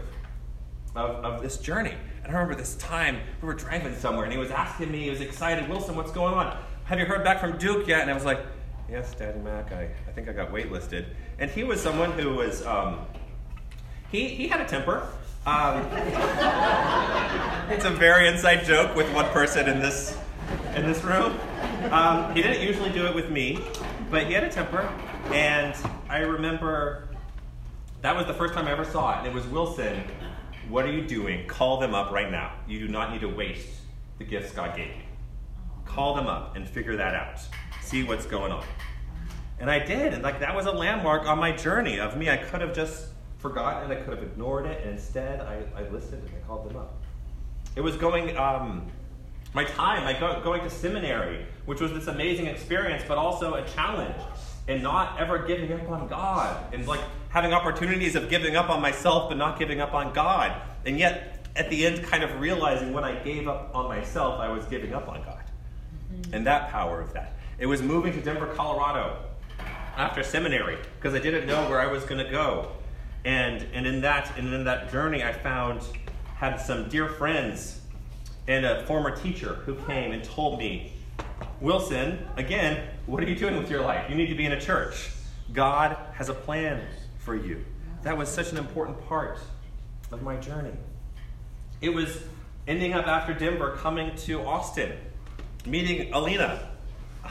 of, 0.96 1.24
of 1.24 1.42
this 1.42 1.58
journey. 1.58 1.94
And 2.24 2.32
I 2.32 2.40
remember 2.40 2.56
this 2.56 2.76
time 2.76 3.20
we 3.42 3.48
were 3.48 3.54
driving 3.54 3.96
somewhere, 3.96 4.26
and 4.26 4.34
he 4.34 4.40
was 4.40 4.52
asking 4.52 4.92
me, 4.92 5.04
he 5.04 5.10
was 5.10 5.22
excited, 5.22 5.68
Wilson, 5.70 5.96
what's 5.96 6.12
going 6.12 6.34
on? 6.34 6.58
Have 6.86 7.00
you 7.00 7.06
heard 7.06 7.24
back 7.24 7.40
from 7.40 7.58
Duke 7.58 7.88
yet? 7.88 8.02
And 8.02 8.12
I 8.12 8.14
was 8.14 8.26
like, 8.26 8.40
yes, 8.90 9.14
Daddy 9.16 9.40
Mac, 9.40 9.72
I, 9.72 9.90
I 10.08 10.12
think 10.12 10.28
I 10.28 10.34
got 10.34 10.52
waitlisted. 10.52 11.06
And 11.40 11.50
he 11.50 11.64
was 11.64 11.82
someone 11.82 12.12
who 12.12 12.36
was, 12.36 12.66
um, 12.66 13.06
he, 14.12 14.28
he 14.28 14.48
had 14.48 14.62
a 14.62 14.66
temper. 14.66 15.08
Um, 15.46 15.78
it's 17.72 17.86
a 17.86 17.90
very 17.90 18.28
inside 18.28 18.66
joke 18.66 18.96
with 18.96 19.12
one 19.14 19.26
person 19.30 19.68
in 19.68 19.80
this, 19.80 20.18
in 20.76 20.86
this 20.86 21.04
room. 21.04 21.40
Um, 21.92 22.36
he 22.36 22.42
didn't 22.42 22.62
usually 22.62 22.92
do 22.92 23.08
it 23.08 23.16
with 23.16 23.32
me, 23.32 23.60
but 24.12 24.28
he 24.28 24.34
had 24.34 24.44
a 24.44 24.50
temper. 24.50 24.88
And 25.32 25.76
I 26.10 26.20
remember 26.20 27.08
that 28.02 28.16
was 28.16 28.28
the 28.28 28.34
first 28.34 28.54
time 28.54 28.68
I 28.68 28.72
ever 28.72 28.86
saw 28.86 29.16
it. 29.16 29.20
And 29.20 29.28
it 29.28 29.34
was 29.34 29.48
Wilson, 29.48 30.04
what 30.70 30.86
are 30.86 30.92
you 30.92 31.06
doing? 31.06 31.48
Call 31.48 31.80
them 31.80 31.94
up 31.94 32.12
right 32.12 32.32
now. 32.32 32.54
You 32.68 32.80
do 32.80 32.88
not 32.88 33.12
need 33.12 33.22
to 33.22 33.30
waste 33.30 33.70
the 34.18 34.24
gifts 34.24 34.52
God 34.52 34.76
gave 34.76 34.88
you. 34.88 35.04
Call 35.86 36.16
them 36.16 36.28
up 36.28 36.56
and 36.56 36.68
figure 36.68 36.96
that 36.96 37.16
out 37.16 37.40
see 37.92 38.04
what's 38.04 38.26
going 38.26 38.54
on. 38.54 38.64
And 39.60 39.70
I 39.70 39.78
did. 39.78 40.14
And 40.14 40.24
like 40.24 40.40
that 40.40 40.56
was 40.56 40.66
a 40.66 40.72
landmark 40.72 41.28
on 41.28 41.38
my 41.38 41.52
journey 41.52 42.00
of 42.00 42.18
me. 42.18 42.30
I 42.30 42.38
could 42.38 42.62
have 42.62 42.74
just 42.74 43.08
forgotten 43.38 43.92
it, 43.92 43.98
I 43.98 44.02
could 44.02 44.14
have 44.14 44.24
ignored 44.24 44.66
it, 44.66 44.82
and 44.82 44.92
instead 44.92 45.42
I, 45.42 45.64
I 45.76 45.90
listened 45.90 46.24
and 46.24 46.32
I 46.38 46.48
called 46.48 46.70
them 46.70 46.78
up. 46.78 47.02
It 47.76 47.82
was 47.82 47.98
going 47.98 48.38
um, 48.38 48.88
my 49.54 49.66
time, 49.66 50.08
I 50.08 50.18
go, 50.18 50.40
going 50.42 50.62
to 50.62 50.70
seminary, 50.70 51.46
which 51.66 51.82
was 51.82 51.92
this 51.92 52.08
amazing 52.08 52.46
experience, 52.46 53.04
but 53.08 53.18
also 53.18 53.56
a 53.56 53.68
challenge. 53.68 54.16
And 54.68 54.84
not 54.84 55.20
ever 55.20 55.40
giving 55.40 55.74
up 55.74 55.90
on 55.90 56.08
God. 56.08 56.74
And 56.74 56.88
like 56.88 57.02
having 57.32 57.54
opportunities 57.54 58.16
of 58.16 58.30
giving 58.30 58.56
up 58.56 58.70
on 58.70 58.82
myself, 58.82 59.30
but 59.30 59.38
not 59.38 59.58
giving 59.58 59.80
up 59.80 59.94
on 59.94 60.14
God. 60.14 60.62
And 60.86 61.00
yet, 61.00 61.48
at 61.56 61.70
the 61.70 61.86
end, 61.86 62.04
kind 62.04 62.24
of 62.24 62.40
realizing 62.40 62.94
when 62.94 63.04
I 63.04 63.16
gave 63.24 63.48
up 63.48 63.72
on 63.74 63.88
myself, 63.88 64.40
I 64.40 64.50
was 64.50 64.66
giving 64.66 64.94
up 64.94 65.08
on 65.08 65.24
God. 65.24 65.44
Mm-hmm. 66.14 66.34
And 66.34 66.46
that 66.48 66.70
power 66.70 67.02
of 67.02 67.14
that. 67.14 67.34
It 67.58 67.66
was 67.66 67.82
moving 67.82 68.14
to 68.14 68.22
Denver, 68.22 68.48
Colorado 68.56 69.18
after 69.96 70.24
seminary 70.24 70.78
because 70.96 71.14
I 71.14 71.20
didn't 71.20 71.48
know 71.48 71.70
where 71.70 71.80
I 71.80 71.88
was 71.88 72.04
going 72.04 72.24
to 72.24 72.30
go. 72.30 72.72
And, 73.24 73.66
and, 73.74 73.86
in 73.86 74.02
that, 74.02 74.38
and 74.38 74.54
in 74.54 74.64
that 74.66 74.92
journey, 74.92 75.24
I 75.24 75.32
found, 75.32 75.84
had 76.36 76.58
some 76.58 76.90
dear 76.90 77.08
friends 77.08 77.80
and 78.48 78.66
a 78.66 78.86
former 78.88 79.16
teacher 79.16 79.56
who 79.66 79.76
came 79.86 80.12
and 80.12 80.24
told 80.24 80.58
me, 80.60 80.94
Wilson, 81.62 82.26
again, 82.36 82.88
what 83.06 83.24
are 83.24 83.28
you 83.28 83.36
doing 83.36 83.56
with 83.56 83.70
your 83.70 83.82
life? 83.82 84.10
You 84.10 84.16
need 84.16 84.28
to 84.28 84.36
be 84.36 84.46
in 84.46 84.54
a 84.54 84.60
church. 84.60 85.12
God 85.54 85.96
has 86.14 86.30
a 86.30 86.34
plan 86.34 86.82
for 87.22 87.36
you. 87.36 87.64
That 88.04 88.18
was 88.18 88.30
such 88.30 88.52
an 88.52 88.58
important 88.58 89.08
part 89.08 89.40
of 90.12 90.22
my 90.22 90.36
journey. 90.38 90.74
It 91.82 91.94
was 91.94 92.24
ending 92.68 92.94
up 92.94 93.08
after 93.08 93.34
Denver, 93.34 93.78
coming 93.78 94.16
to 94.18 94.42
Austin, 94.42 94.94
meeting 95.66 96.14
Alina, 96.14 96.68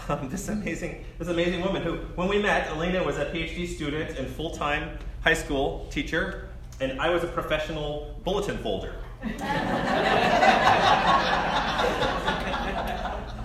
um, 0.08 0.28
this 0.28 0.48
amazing, 0.48 1.04
this 1.18 1.28
amazing 1.28 1.62
woman 1.62 1.82
who, 1.82 1.96
when 2.14 2.28
we 2.28 2.40
met, 2.40 2.70
Alina 2.70 3.02
was 3.02 3.18
a 3.18 3.26
PhD 3.26 3.68
student 3.68 4.16
and 4.18 4.28
full-time 4.28 4.98
high 5.22 5.34
school 5.34 5.86
teacher, 5.90 6.48
and 6.80 7.00
I 7.00 7.10
was 7.10 7.24
a 7.24 7.26
professional 7.26 8.20
bulletin 8.24 8.58
folder. 8.58 8.94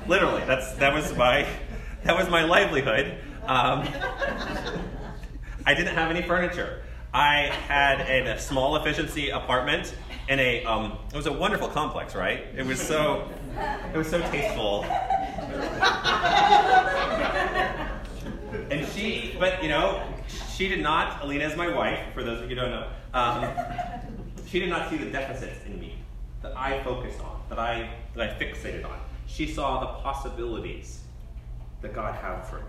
Literally, 0.08 0.44
that's 0.46 0.74
that 0.76 0.94
was 0.94 1.14
my 1.18 1.46
that 2.04 2.16
was 2.16 2.30
my 2.30 2.46
livelihood. 2.46 3.18
Um, 3.46 3.88
I 5.66 5.74
didn't 5.74 5.96
have 5.96 6.10
any 6.12 6.22
furniture. 6.22 6.82
I 7.14 7.50
had 7.68 8.02
a, 8.02 8.40
small 8.40 8.76
efficiency 8.76 9.30
apartment 9.30 9.96
in 10.28 10.40
a. 10.40 10.66
Um, 10.66 10.98
it 11.14 11.16
was 11.16 11.28
a 11.28 11.34
wonderful 11.34 11.70
complex, 11.70 12.14
right? 12.14 12.46
It 12.56 12.66
was 12.66 12.82
so. 12.82 13.30
It 13.94 13.98
was 13.98 14.10
so 14.10 14.20
tasteful 14.20 14.86
and 18.70 18.88
she, 18.90 19.36
but 19.40 19.62
you 19.62 19.70
know, 19.70 20.02
she 20.54 20.68
did 20.68 20.82
not, 20.82 21.24
Alina 21.24 21.46
is 21.46 21.56
my 21.56 21.74
wife, 21.74 22.00
for 22.14 22.24
those 22.24 22.42
of 22.42 22.50
you 22.50 22.56
who 22.56 22.62
don't 22.62 22.72
know, 22.72 22.88
um, 23.14 23.50
she 24.48 24.60
did 24.60 24.70
not 24.70 24.90
see 24.90 24.98
the 24.98 25.10
deficits 25.10 25.66
in 25.66 25.80
me 25.80 25.96
that 26.42 26.56
I 26.58 26.84
focused 26.84 27.20
on, 27.20 27.42
that 27.50 27.60
I, 27.60 27.90
that 28.16 28.30
I 28.30 28.34
fixated 28.40 28.86
on. 28.86 29.00
She 29.28 29.48
saw 29.48 29.80
the 29.80 29.88
possibilities 30.02 31.02
that 31.82 31.94
God 31.94 32.16
had 32.16 32.42
for 32.42 32.58
me. 32.58 32.66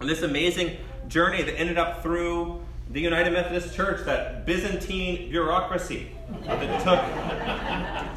And 0.00 0.08
this 0.08 0.22
amazing 0.22 0.76
journey 1.08 1.42
that 1.42 1.58
ended 1.58 1.78
up 1.78 2.02
through 2.02 2.62
the 2.90 3.00
United 3.00 3.32
Methodist 3.32 3.74
Church, 3.74 4.04
that 4.06 4.46
Byzantine 4.46 5.28
bureaucracy 5.30 6.10
that 6.46 6.82
took. 6.82 7.00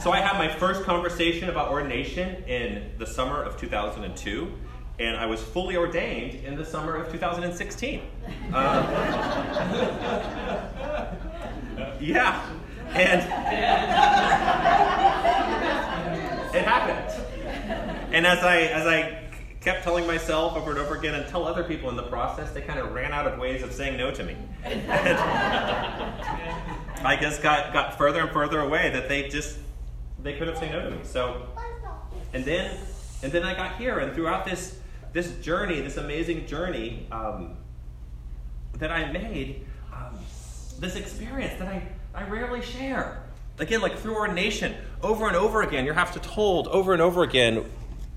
So 0.01 0.11
I 0.11 0.21
had 0.21 0.37
my 0.37 0.47
first 0.47 0.83
conversation 0.83 1.49
about 1.49 1.71
ordination 1.71 2.43
in 2.43 2.91
the 2.97 3.05
summer 3.05 3.43
of 3.43 3.59
2002, 3.59 4.53
and 4.99 5.17
I 5.17 5.25
was 5.25 5.41
fully 5.41 5.75
ordained 5.75 6.45
in 6.45 6.55
the 6.55 6.63
summer 6.65 6.95
of 6.95 7.11
2016. 7.11 8.01
Uh, 8.53 8.87
yeah, 11.99 12.41
and 12.93 13.21
it 16.55 16.63
happened. 16.63 17.25
And 18.13 18.25
as 18.27 18.39
I 18.39 18.57
as 18.57 18.87
I 18.87 19.17
kept 19.61 19.83
telling 19.83 20.05
myself 20.07 20.57
over 20.57 20.71
and 20.71 20.79
over 20.79 20.95
again 20.95 21.13
and 21.15 21.27
tell 21.29 21.45
other 21.45 21.63
people 21.63 21.89
in 21.89 21.95
the 21.95 22.03
process, 22.03 22.51
they 22.51 22.61
kind 22.61 22.79
of 22.79 22.91
ran 22.93 23.13
out 23.13 23.27
of 23.27 23.39
ways 23.39 23.61
of 23.61 23.71
saying 23.71 23.95
no 23.95 24.11
to 24.11 24.23
me. 24.23 24.35
I 27.03 27.17
just 27.21 27.41
got, 27.43 27.71
got 27.71 27.97
further 27.97 28.21
and 28.21 28.31
further 28.31 28.59
away 28.59 28.89
that 28.89 29.07
they 29.07 29.29
just 29.29 29.57
they 30.21 30.33
couldn't 30.37 30.57
say 30.57 30.69
no 30.71 30.81
to 30.83 30.91
me. 30.91 30.99
So 31.03 31.47
and 32.33 32.43
then 32.43 32.75
and 33.23 33.31
then 33.31 33.43
I 33.43 33.53
got 33.53 33.77
here 33.77 33.99
and 33.99 34.13
throughout 34.13 34.45
this 34.45 34.79
this 35.13 35.35
journey, 35.37 35.81
this 35.81 35.97
amazing 35.97 36.47
journey 36.47 37.05
um, 37.11 37.57
that 38.77 38.91
I 38.91 39.11
made, 39.11 39.65
um, 39.93 40.17
this 40.79 40.95
experience 40.95 41.59
that 41.59 41.67
I, 41.67 41.83
I 42.15 42.23
rarely 42.27 42.61
share. 42.61 43.23
Again, 43.59 43.81
like 43.81 43.97
through 43.97 44.15
ordination, 44.15 44.75
over 45.03 45.27
and 45.27 45.35
over 45.35 45.61
again, 45.61 45.85
you 45.85 45.91
have 45.93 46.13
to 46.13 46.19
told 46.19 46.67
over 46.69 46.93
and 46.93 47.01
over 47.01 47.23
again, 47.23 47.65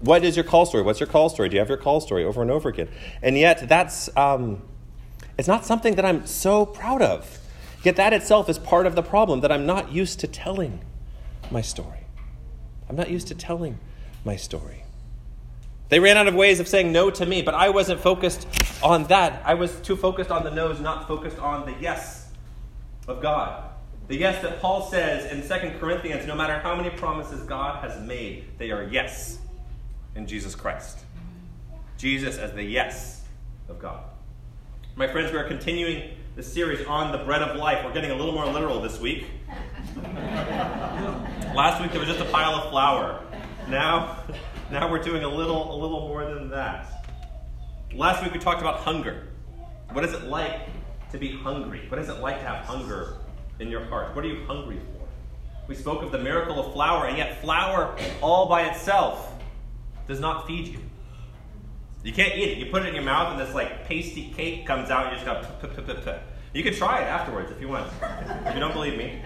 what 0.04 0.24
is 0.24 0.36
your 0.36 0.44
call 0.44 0.66
story? 0.66 0.82
What's 0.82 1.00
your 1.00 1.06
call 1.06 1.28
story? 1.28 1.48
Do 1.48 1.54
you 1.54 1.60
have 1.60 1.68
your 1.68 1.78
call 1.78 2.00
story 2.00 2.24
over 2.24 2.42
and 2.42 2.50
over 2.50 2.68
again? 2.68 2.88
And 3.22 3.38
yet, 3.38 3.68
that's 3.68 4.14
um, 4.16 4.62
it's 5.38 5.48
not 5.48 5.64
something 5.64 5.94
that 5.96 6.04
I'm 6.04 6.26
so 6.26 6.66
proud 6.66 7.02
of. 7.02 7.38
Yet 7.82 7.96
that 7.96 8.12
itself 8.12 8.48
is 8.48 8.58
part 8.58 8.86
of 8.86 8.94
the 8.94 9.02
problem 9.02 9.40
that 9.40 9.50
I'm 9.50 9.66
not 9.66 9.92
used 9.92 10.20
to 10.20 10.26
telling 10.26 10.80
my 11.50 11.60
story. 11.60 12.06
I'm 12.88 12.96
not 12.96 13.10
used 13.10 13.28
to 13.28 13.34
telling 13.34 13.78
my 14.24 14.36
story. 14.36 14.84
They 15.88 16.00
ran 16.00 16.16
out 16.16 16.26
of 16.26 16.34
ways 16.34 16.60
of 16.60 16.68
saying 16.68 16.92
no 16.92 17.10
to 17.10 17.26
me, 17.26 17.42
but 17.42 17.54
I 17.54 17.68
wasn't 17.68 18.00
focused 18.00 18.46
on 18.82 19.04
that. 19.04 19.42
I 19.44 19.54
was 19.54 19.78
too 19.80 19.96
focused 19.96 20.30
on 20.30 20.44
the 20.44 20.50
no's, 20.50 20.80
not 20.80 21.06
focused 21.06 21.38
on 21.38 21.66
the 21.66 21.74
yes 21.80 22.30
of 23.06 23.20
God. 23.20 23.70
The 24.08 24.16
yes 24.16 24.42
that 24.42 24.60
Paul 24.60 24.90
says 24.90 25.30
in 25.30 25.46
2 25.46 25.78
Corinthians 25.78 26.26
no 26.26 26.34
matter 26.34 26.58
how 26.58 26.74
many 26.74 26.90
promises 26.90 27.42
God 27.42 27.82
has 27.82 28.00
made, 28.06 28.58
they 28.58 28.70
are 28.70 28.84
yes 28.84 29.38
in 30.14 30.26
Jesus 30.26 30.54
Christ. 30.54 30.98
Jesus 31.96 32.38
as 32.38 32.52
the 32.52 32.62
yes 32.62 33.22
of 33.68 33.78
God. 33.78 34.04
My 34.96 35.08
friends, 35.08 35.32
we 35.32 35.38
are 35.38 35.48
continuing 35.48 36.10
the 36.36 36.42
series 36.42 36.86
on 36.86 37.12
the 37.12 37.18
bread 37.18 37.42
of 37.42 37.56
life. 37.56 37.84
We're 37.84 37.92
getting 37.92 38.10
a 38.10 38.14
little 38.14 38.32
more 38.32 38.46
literal 38.46 38.80
this 38.80 39.00
week. 39.00 39.26
Last 41.54 41.80
week 41.80 41.92
there 41.92 42.00
was 42.00 42.08
just 42.08 42.20
a 42.20 42.26
pile 42.26 42.54
of 42.54 42.70
flour. 42.70 43.22
Now, 43.68 44.24
now 44.70 44.90
we're 44.90 45.02
doing 45.02 45.24
a 45.24 45.28
little, 45.28 45.74
a 45.74 45.76
little 45.80 46.00
more 46.00 46.24
than 46.32 46.50
that. 46.50 47.06
Last 47.94 48.22
week 48.22 48.32
we 48.32 48.38
talked 48.38 48.60
about 48.60 48.80
hunger. 48.80 49.28
What 49.92 50.04
is 50.04 50.12
it 50.12 50.24
like 50.24 50.68
to 51.12 51.18
be 51.18 51.36
hungry? 51.36 51.86
What 51.88 52.00
is 52.00 52.08
it 52.08 52.20
like 52.20 52.40
to 52.40 52.46
have 52.46 52.64
hunger 52.64 53.18
in 53.60 53.68
your 53.68 53.84
heart? 53.84 54.14
What 54.14 54.24
are 54.24 54.28
you 54.28 54.44
hungry 54.46 54.78
for? 54.78 55.06
We 55.68 55.74
spoke 55.74 56.02
of 56.02 56.12
the 56.12 56.18
miracle 56.18 56.58
of 56.60 56.72
flour, 56.74 57.06
and 57.06 57.16
yet 57.16 57.40
flour 57.40 57.96
all 58.20 58.46
by 58.48 58.62
itself 58.62 59.33
does 60.06 60.20
not 60.20 60.46
feed 60.46 60.68
you. 60.68 60.78
You 62.02 62.12
can't 62.12 62.36
eat 62.36 62.50
it. 62.50 62.58
You 62.58 62.66
put 62.66 62.82
it 62.82 62.88
in 62.88 62.94
your 62.94 63.04
mouth, 63.04 63.32
and 63.32 63.40
this 63.40 63.54
like 63.54 63.86
pasty 63.86 64.30
cake 64.36 64.66
comes 64.66 64.90
out, 64.90 65.06
and 65.06 65.18
you 65.18 65.24
just 65.24 66.06
go. 66.06 66.18
You 66.54 66.62
can 66.62 66.72
try 66.72 67.00
it 67.00 67.06
afterwards 67.06 67.50
if 67.50 67.60
you 67.60 67.68
want. 67.68 67.90
if 68.46 68.54
you 68.54 68.60
don't 68.60 68.72
believe 68.72 68.96
me, 68.96 69.20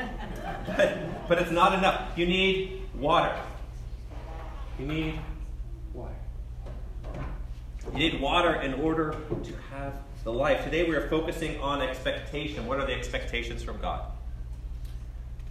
but, 0.66 1.28
but 1.28 1.38
it's 1.38 1.50
not 1.50 1.76
enough. 1.76 2.16
You 2.16 2.25
need 2.25 2.82
water. 2.94 3.37
You 4.78 4.87
need 4.87 5.18
water. 5.92 6.14
You 7.92 7.99
need 7.99 8.20
water 8.20 8.54
in 8.62 8.75
order 8.75 9.14
to 9.28 9.52
have 9.70 9.92
the 10.25 10.32
life. 10.32 10.64
Today 10.64 10.88
we 10.88 10.97
are 10.97 11.06
focusing 11.08 11.61
on 11.61 11.82
expectation. 11.82 12.66
What 12.66 12.80
are 12.80 12.87
the 12.87 12.94
expectations 12.94 13.62
from 13.62 13.78
God? 13.78 14.11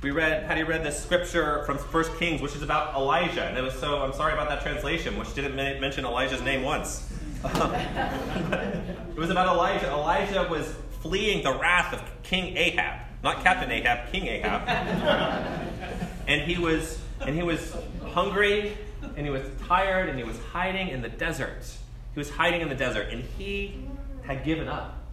We 0.03 0.11
read, 0.11 0.45
Patty 0.45 0.61
read 0.61 0.83
this 0.83 1.01
scripture 1.01 1.63
from 1.65 1.79
First 1.79 2.15
Kings, 2.17 2.39
which 2.39 2.55
is 2.55 2.61
about 2.61 2.93
Elijah. 2.93 3.45
And 3.45 3.57
it 3.57 3.63
was 3.63 3.73
so, 3.73 4.03
I'm 4.03 4.13
sorry 4.13 4.33
about 4.33 4.47
that 4.47 4.61
translation, 4.61 5.17
which 5.17 5.33
didn't 5.33 5.55
mention 5.55 6.05
Elijah's 6.05 6.41
name 6.43 6.61
once. 6.61 7.11
it 7.43 9.15
was 9.15 9.31
about 9.31 9.47
Elijah. 9.47 9.89
Elijah 9.89 10.47
was 10.51 10.71
fleeing 11.01 11.43
the 11.43 11.51
wrath 11.51 11.93
of 11.95 12.01
King 12.21 12.55
Ahab. 12.55 13.07
Not 13.23 13.43
Captain 13.43 13.71
Ahab, 13.71 14.11
King 14.11 14.27
Ahab. 14.27 14.67
and 16.27 16.41
he 16.41 16.59
was 16.59 16.99
and 17.21 17.35
he 17.35 17.41
was 17.41 17.75
hungry 18.05 18.77
and 19.15 19.25
he 19.25 19.31
was 19.31 19.43
tired 19.67 20.09
and 20.09 20.17
he 20.19 20.23
was 20.23 20.37
hiding 20.51 20.89
in 20.89 21.01
the 21.01 21.09
desert. 21.09 21.65
He 22.13 22.19
was 22.19 22.29
hiding 22.29 22.61
in 22.61 22.69
the 22.69 22.75
desert 22.75 23.07
and 23.11 23.23
he 23.37 23.79
had 24.23 24.45
given 24.45 24.67
up. 24.67 25.03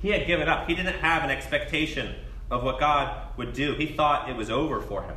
He 0.00 0.08
had 0.08 0.26
given 0.26 0.48
up. 0.48 0.66
He 0.66 0.74
didn't 0.74 0.96
have 0.96 1.22
an 1.22 1.30
expectation 1.30 2.16
of 2.52 2.62
what 2.62 2.78
God 2.78 3.16
would 3.38 3.54
do. 3.54 3.74
He 3.74 3.86
thought 3.86 4.28
it 4.28 4.36
was 4.36 4.50
over 4.50 4.80
for 4.82 5.02
him. 5.02 5.16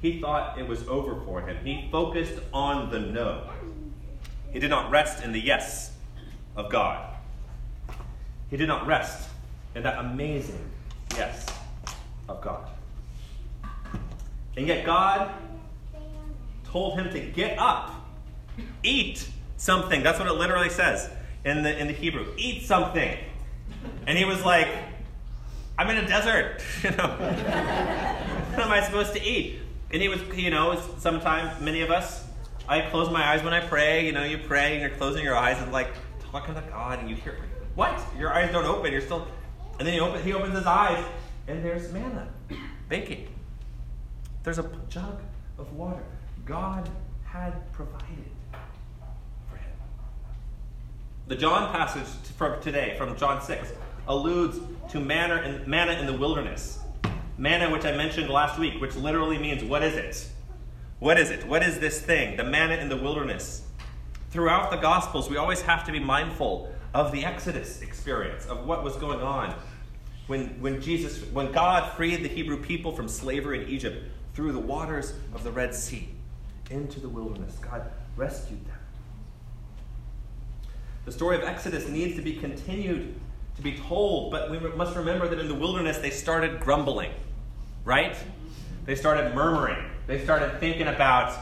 He 0.00 0.20
thought 0.20 0.58
it 0.58 0.66
was 0.66 0.86
over 0.88 1.14
for 1.24 1.40
him. 1.40 1.56
He 1.64 1.88
focused 1.90 2.40
on 2.52 2.90
the 2.90 2.98
no. 2.98 3.48
He 4.52 4.58
did 4.58 4.70
not 4.70 4.90
rest 4.90 5.22
in 5.22 5.30
the 5.30 5.40
yes 5.40 5.92
of 6.56 6.68
God. 6.68 7.14
He 8.50 8.56
did 8.56 8.66
not 8.66 8.86
rest 8.88 9.28
in 9.76 9.84
that 9.84 9.98
amazing 9.98 10.68
yes 11.16 11.46
of 12.28 12.40
God. 12.40 12.68
And 14.56 14.66
yet, 14.66 14.84
God 14.84 15.32
told 16.64 16.98
him 16.98 17.10
to 17.12 17.20
get 17.20 17.56
up, 17.58 17.94
eat 18.82 19.28
something. 19.56 20.02
That's 20.02 20.18
what 20.18 20.26
it 20.26 20.34
literally 20.34 20.70
says 20.70 21.08
in 21.44 21.62
the, 21.62 21.78
in 21.78 21.86
the 21.86 21.92
Hebrew. 21.92 22.26
Eat 22.36 22.64
something. 22.64 23.16
And 24.06 24.18
he 24.18 24.24
was 24.24 24.44
like, 24.44 24.68
I'm 25.78 25.88
in 25.90 26.04
a 26.04 26.06
desert. 26.06 26.62
You 26.82 26.90
know, 26.90 27.08
what 28.54 28.66
am 28.66 28.72
I 28.72 28.82
supposed 28.82 29.14
to 29.14 29.22
eat? 29.22 29.60
And 29.92 30.02
he 30.02 30.08
was, 30.08 30.20
you 30.34 30.50
know, 30.50 30.80
sometimes 30.98 31.60
many 31.60 31.82
of 31.82 31.90
us, 31.90 32.24
I 32.68 32.80
close 32.82 33.10
my 33.10 33.24
eyes 33.24 33.42
when 33.42 33.52
I 33.52 33.60
pray. 33.60 34.06
You 34.06 34.12
know, 34.12 34.24
you 34.24 34.38
pray 34.38 34.72
and 34.72 34.80
you're 34.80 34.96
closing 34.98 35.24
your 35.24 35.36
eyes 35.36 35.60
and 35.62 35.72
like 35.72 35.92
talking 36.20 36.54
to 36.54 36.62
God, 36.62 36.98
and 36.98 37.10
you 37.10 37.16
hear, 37.16 37.36
what? 37.74 38.00
Your 38.18 38.32
eyes 38.32 38.50
don't 38.50 38.64
open. 38.64 38.92
You're 38.92 39.02
still, 39.02 39.26
and 39.78 39.86
then 39.86 39.94
he, 39.94 40.00
open, 40.00 40.22
he 40.22 40.32
opens 40.32 40.56
his 40.56 40.66
eyes, 40.66 41.04
and 41.46 41.64
there's 41.64 41.92
manna 41.92 42.28
baking. 42.88 43.28
There's 44.42 44.58
a 44.58 44.70
jug 44.88 45.20
of 45.58 45.72
water. 45.72 46.02
God 46.44 46.88
had 47.24 47.72
provided 47.72 48.30
for 49.48 49.56
him. 49.56 49.70
The 51.28 51.36
John 51.36 51.72
passage 51.72 52.08
from 52.36 52.60
today, 52.60 52.96
from 52.98 53.16
John 53.16 53.40
6, 53.40 53.72
alludes 54.06 54.58
to 54.90 55.00
manna 55.00 55.42
in, 55.42 55.68
manna 55.68 55.92
in 55.92 56.06
the 56.06 56.12
wilderness. 56.12 56.78
Manna, 57.38 57.70
which 57.70 57.84
I 57.84 57.96
mentioned 57.96 58.28
last 58.28 58.58
week, 58.58 58.80
which 58.80 58.94
literally 58.94 59.38
means 59.38 59.64
what 59.64 59.82
is 59.82 59.94
it? 59.94 60.28
What 60.98 61.18
is 61.18 61.30
it? 61.30 61.46
What 61.46 61.62
is 61.62 61.80
this 61.80 62.00
thing? 62.00 62.36
The 62.36 62.44
manna 62.44 62.76
in 62.76 62.88
the 62.88 62.96
wilderness. 62.96 63.62
Throughout 64.30 64.70
the 64.70 64.76
Gospels, 64.76 65.28
we 65.28 65.36
always 65.36 65.60
have 65.62 65.84
to 65.86 65.92
be 65.92 65.98
mindful 65.98 66.72
of 66.94 67.10
the 67.12 67.24
Exodus 67.24 67.80
experience, 67.82 68.46
of 68.46 68.66
what 68.66 68.84
was 68.84 68.96
going 68.96 69.20
on 69.20 69.54
when, 70.26 70.60
when 70.60 70.80
Jesus, 70.80 71.22
when 71.32 71.52
God 71.52 71.92
freed 71.92 72.22
the 72.22 72.28
Hebrew 72.28 72.62
people 72.62 72.92
from 72.94 73.08
slavery 73.08 73.62
in 73.62 73.68
Egypt 73.68 74.04
through 74.34 74.52
the 74.52 74.58
waters 74.58 75.14
of 75.34 75.44
the 75.44 75.50
Red 75.50 75.74
Sea 75.74 76.08
into 76.70 77.00
the 77.00 77.08
wilderness. 77.08 77.58
God 77.58 77.90
rescued 78.16 78.64
them. 78.66 78.78
The 81.04 81.12
story 81.12 81.36
of 81.36 81.42
Exodus 81.42 81.88
needs 81.88 82.16
to 82.16 82.22
be 82.22 82.34
continued 82.34 83.14
to 83.56 83.62
be 83.62 83.76
told, 83.76 84.30
but 84.30 84.50
we 84.50 84.58
must 84.58 84.96
remember 84.96 85.28
that 85.28 85.38
in 85.38 85.48
the 85.48 85.54
wilderness 85.54 85.98
they 85.98 86.10
started 86.10 86.60
grumbling, 86.60 87.12
right? 87.84 88.16
They 88.84 88.94
started 88.94 89.34
murmuring. 89.34 89.84
They 90.06 90.22
started 90.24 90.58
thinking 90.58 90.88
about, 90.88 91.36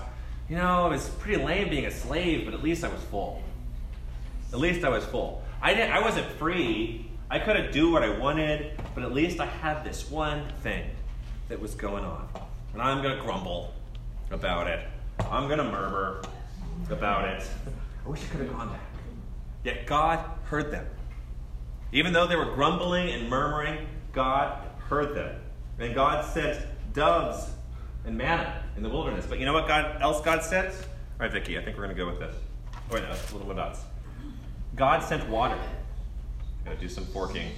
you 0.49 0.57
know, 0.57 0.87
it 0.87 0.90
was 0.90 1.09
pretty 1.09 1.43
lame 1.43 1.71
being 1.71 1.87
a 1.87 1.90
slave, 1.90 2.45
but 2.45 2.55
at 2.55 2.62
least 2.62 2.85
I 2.85 2.88
was 2.88 3.02
full. 3.05 3.43
At 4.52 4.59
least 4.59 4.85
I 4.85 4.88
was 4.88 5.05
full. 5.05 5.43
I 5.62 5.75
didn't 5.75 5.93
I 5.93 6.00
wasn't 6.00 6.26
free. 6.33 7.07
I 7.31 7.38
couldn't 7.38 7.73
do 7.73 7.93
what 7.93 8.02
I 8.02 8.19
wanted, 8.19 8.73
but 8.95 9.05
at 9.05 9.12
least 9.12 9.40
I 9.40 9.47
had 9.47 9.85
this 9.85 10.11
one 10.11 10.45
thing 10.62 10.90
that 11.49 11.61
was 11.61 11.75
going 11.75 12.05
on. 12.05 12.29
And 12.73 12.83
I'm 12.83 13.02
gonna 13.02 13.21
grumble 13.21 13.73
about 14.31 14.67
it. 14.67 14.87
I'm 15.31 15.49
gonna 15.49 15.64
murmur 15.64 16.23
about 16.90 17.29
it. 17.29 17.45
I 18.05 18.09
wish 18.09 18.23
I 18.25 18.26
could 18.26 18.40
have 18.40 18.52
gone 18.52 18.69
back. 18.71 18.81
Yet 19.64 19.87
God 19.87 20.25
heard 20.45 20.73
them. 20.73 20.87
Even 21.92 22.12
though 22.12 22.26
they 22.26 22.37
were 22.37 22.54
grumbling 22.54 23.11
and 23.11 23.28
murmuring, 23.28 23.87
God 24.12 24.66
heard 24.88 25.14
them. 25.14 25.40
And 25.78 25.94
God 25.94 26.25
sent 26.25 26.64
doves 26.92 27.50
and 28.04 28.16
manna 28.16 28.62
in 28.76 28.82
the 28.82 28.88
wilderness. 28.88 29.26
But 29.28 29.38
you 29.38 29.47
know 29.47 29.52
what 29.52 29.66
God 29.66 30.00
else 30.00 30.20
God 30.20 30.42
sent? 30.42 30.73
All 30.73 31.26
right, 31.26 31.32
Vicky, 31.32 31.59
I 31.59 31.62
think 31.62 31.76
we're 31.76 31.85
gonna 31.85 31.94
go 31.94 32.06
with 32.06 32.18
this. 32.18 32.35
Oh, 32.75 32.78
wait, 32.94 33.02
no, 33.02 33.11
a 33.11 33.37
little 33.37 33.54
dots. 33.54 33.80
God 34.76 35.02
sent 35.02 35.28
water. 35.28 35.59
Gotta 36.64 36.76
do 36.76 36.88
some 36.88 37.06
forking. 37.06 37.50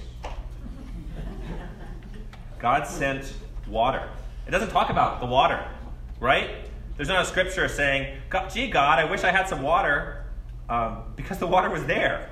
God 2.59 2.87
sent 2.87 3.33
water. 3.67 4.09
It 4.47 4.51
doesn't 4.51 4.69
talk 4.69 4.89
about 4.89 5.19
the 5.19 5.25
water, 5.25 5.65
right? 6.19 6.49
There's 6.95 7.09
not 7.09 7.23
a 7.23 7.25
scripture 7.25 7.67
saying, 7.67 8.17
gee, 8.51 8.69
God, 8.69 8.99
I 8.99 9.05
wish 9.05 9.23
I 9.23 9.31
had 9.31 9.47
some 9.47 9.61
water, 9.61 10.25
um, 10.69 11.03
because 11.15 11.39
the 11.39 11.47
water 11.47 11.69
was 11.69 11.85
there. 11.85 12.29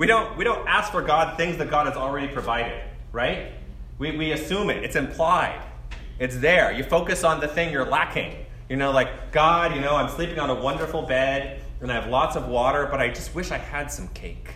We 0.00 0.06
don't, 0.06 0.34
we 0.38 0.44
don't 0.44 0.66
ask 0.66 0.90
for 0.90 1.02
God 1.02 1.36
things 1.36 1.58
that 1.58 1.68
God 1.68 1.86
has 1.86 1.94
already 1.94 2.26
provided, 2.26 2.80
right? 3.12 3.52
We, 3.98 4.16
we 4.16 4.32
assume 4.32 4.70
it, 4.70 4.82
it's 4.82 4.96
implied, 4.96 5.60
it's 6.18 6.38
there. 6.38 6.72
You 6.72 6.84
focus 6.84 7.22
on 7.22 7.38
the 7.38 7.46
thing 7.46 7.70
you're 7.70 7.84
lacking. 7.84 8.46
You 8.70 8.76
know, 8.76 8.92
like, 8.92 9.30
God, 9.30 9.74
you 9.74 9.82
know, 9.82 9.96
I'm 9.96 10.08
sleeping 10.08 10.38
on 10.38 10.48
a 10.48 10.54
wonderful 10.54 11.02
bed 11.02 11.60
and 11.82 11.92
I 11.92 11.96
have 11.96 12.08
lots 12.08 12.34
of 12.34 12.48
water, 12.48 12.88
but 12.90 12.98
I 12.98 13.08
just 13.08 13.34
wish 13.34 13.50
I 13.50 13.58
had 13.58 13.92
some 13.92 14.08
cake. 14.08 14.54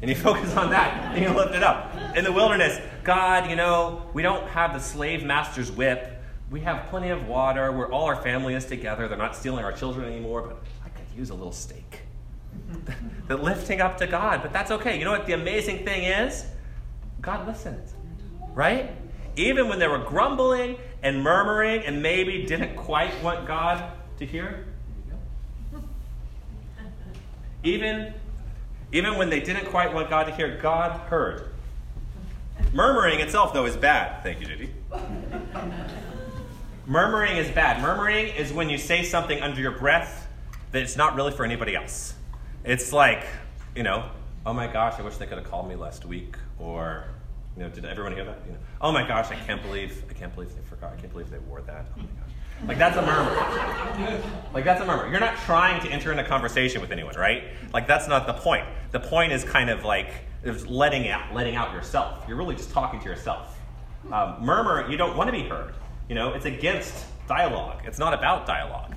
And 0.00 0.08
you 0.08 0.16
focus 0.30 0.56
on 0.56 0.70
that 0.70 1.14
and 1.14 1.22
you 1.22 1.36
lift 1.36 1.54
it 1.54 1.62
up. 1.62 1.94
In 2.16 2.24
the 2.24 2.32
wilderness, 2.32 2.80
God, 3.04 3.50
you 3.50 3.56
know, 3.56 4.06
we 4.14 4.22
don't 4.22 4.48
have 4.48 4.72
the 4.72 4.80
slave 4.80 5.22
master's 5.22 5.70
whip. 5.70 6.18
We 6.50 6.60
have 6.60 6.88
plenty 6.88 7.10
of 7.10 7.28
water. 7.28 7.72
We're 7.72 7.92
all 7.92 8.06
our 8.06 8.22
family 8.22 8.54
is 8.54 8.64
together. 8.64 9.06
They're 9.06 9.18
not 9.18 9.36
stealing 9.36 9.66
our 9.66 9.72
children 9.72 10.10
anymore, 10.10 10.40
but 10.40 10.62
I 10.82 10.88
could 10.88 11.04
use 11.14 11.28
a 11.28 11.34
little 11.34 11.52
steak. 11.52 12.07
the 13.28 13.36
lifting 13.36 13.80
up 13.80 13.98
to 13.98 14.06
God, 14.06 14.42
but 14.42 14.52
that's 14.52 14.70
okay. 14.70 14.98
You 14.98 15.04
know 15.04 15.12
what 15.12 15.26
the 15.26 15.34
amazing 15.34 15.84
thing 15.84 16.04
is? 16.04 16.46
God 17.20 17.46
listened, 17.46 17.82
right? 18.54 18.90
Even 19.36 19.68
when 19.68 19.78
they 19.78 19.88
were 19.88 19.98
grumbling 19.98 20.76
and 21.02 21.22
murmuring 21.22 21.82
and 21.82 22.02
maybe 22.02 22.44
didn't 22.44 22.76
quite 22.76 23.22
want 23.22 23.46
God 23.46 23.92
to 24.18 24.26
hear. 24.26 24.66
Even, 27.64 28.14
even 28.92 29.16
when 29.16 29.30
they 29.30 29.40
didn't 29.40 29.66
quite 29.66 29.92
want 29.92 30.10
God 30.10 30.24
to 30.24 30.34
hear, 30.34 30.58
God 30.58 30.92
heard. 31.08 31.50
Murmuring 32.72 33.20
itself, 33.20 33.52
though, 33.52 33.66
is 33.66 33.76
bad. 33.76 34.22
Thank 34.22 34.40
you, 34.40 34.46
Judy. 34.46 34.70
Murmuring 36.86 37.36
is 37.36 37.50
bad. 37.50 37.82
Murmuring 37.82 38.28
is 38.28 38.52
when 38.52 38.70
you 38.70 38.78
say 38.78 39.02
something 39.02 39.40
under 39.40 39.60
your 39.60 39.72
breath 39.72 40.28
that 40.72 40.82
it's 40.82 40.96
not 40.96 41.14
really 41.14 41.32
for 41.32 41.44
anybody 41.44 41.74
else. 41.74 42.14
It's 42.68 42.92
like, 42.92 43.24
you 43.74 43.82
know, 43.82 44.10
oh 44.44 44.52
my 44.52 44.66
gosh, 44.66 44.98
I 44.98 45.02
wish 45.02 45.16
they 45.16 45.24
could 45.24 45.38
have 45.38 45.50
called 45.50 45.70
me 45.70 45.74
last 45.74 46.04
week, 46.04 46.36
or 46.58 47.06
you 47.56 47.62
know, 47.62 47.70
did 47.70 47.86
everyone 47.86 48.12
hear 48.12 48.26
that? 48.26 48.42
You 48.44 48.52
know, 48.52 48.58
oh 48.82 48.92
my 48.92 49.08
gosh, 49.08 49.30
I 49.30 49.36
can't 49.36 49.62
believe, 49.62 50.04
I 50.10 50.12
can't 50.12 50.34
believe 50.34 50.54
they 50.54 50.60
forgot. 50.68 50.92
I 50.92 50.96
can't 50.96 51.10
believe 51.10 51.30
they 51.30 51.38
wore 51.38 51.62
that. 51.62 51.86
Oh 51.96 52.00
my 52.00 52.02
gosh. 52.02 52.68
Like 52.68 52.76
that's 52.76 52.98
a 52.98 53.00
murmur. 53.00 54.22
Like 54.52 54.66
that's 54.66 54.82
a 54.82 54.84
murmur. 54.84 55.08
You're 55.10 55.18
not 55.18 55.38
trying 55.38 55.80
to 55.80 55.88
enter 55.88 56.10
into 56.12 56.24
conversation 56.24 56.82
with 56.82 56.92
anyone, 56.92 57.14
right? 57.14 57.44
Like 57.72 57.86
that's 57.86 58.06
not 58.06 58.26
the 58.26 58.34
point. 58.34 58.66
The 58.90 59.00
point 59.00 59.32
is 59.32 59.44
kind 59.44 59.70
of 59.70 59.86
like 59.86 60.10
letting 60.66 61.08
out, 61.08 61.32
letting 61.32 61.56
out 61.56 61.72
yourself. 61.72 62.22
You're 62.28 62.36
really 62.36 62.54
just 62.54 62.70
talking 62.70 63.00
to 63.00 63.06
yourself. 63.06 63.58
Um, 64.12 64.44
murmur, 64.44 64.90
you 64.90 64.98
don't 64.98 65.16
want 65.16 65.28
to 65.28 65.32
be 65.32 65.48
heard. 65.48 65.72
You 66.10 66.16
know, 66.16 66.34
it's 66.34 66.44
against 66.44 67.06
dialogue. 67.28 67.84
It's 67.86 67.98
not 67.98 68.12
about 68.12 68.46
dialogue. 68.46 68.94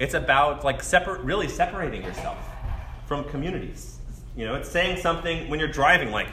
It's 0.00 0.14
about 0.14 0.64
like 0.64 0.82
separate, 0.82 1.20
really 1.20 1.46
separating 1.46 2.02
yourself 2.02 2.50
from 3.06 3.24
communities. 3.24 3.98
You 4.36 4.46
know, 4.46 4.54
it's 4.54 4.68
saying 4.68 4.98
something 4.98 5.48
when 5.48 5.60
you're 5.60 5.68
driving, 5.68 6.10
like, 6.10 6.28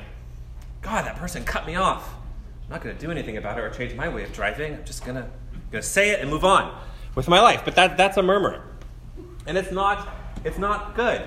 God, 0.81 1.05
that 1.05 1.17
person 1.17 1.43
cut 1.43 1.67
me 1.67 1.75
off. 1.75 2.13
I'm 2.65 2.71
not 2.71 2.81
going 2.81 2.95
to 2.95 3.01
do 3.01 3.11
anything 3.11 3.37
about 3.37 3.57
it 3.57 3.61
or 3.61 3.69
change 3.69 3.93
my 3.93 4.09
way 4.09 4.23
of 4.23 4.33
driving. 4.33 4.75
I'm 4.75 4.85
just 4.85 5.05
going 5.05 5.23
to 5.71 5.81
say 5.83 6.09
it 6.11 6.19
and 6.19 6.29
move 6.29 6.43
on 6.43 6.75
with 7.15 7.27
my 7.27 7.39
life. 7.39 7.61
But 7.63 7.75
that, 7.75 7.97
that's 7.97 8.17
a 8.17 8.23
murmur. 8.23 8.63
And 9.45 9.57
it's 9.57 9.71
not, 9.71 10.09
it's 10.43 10.57
not 10.57 10.95
good. 10.95 11.21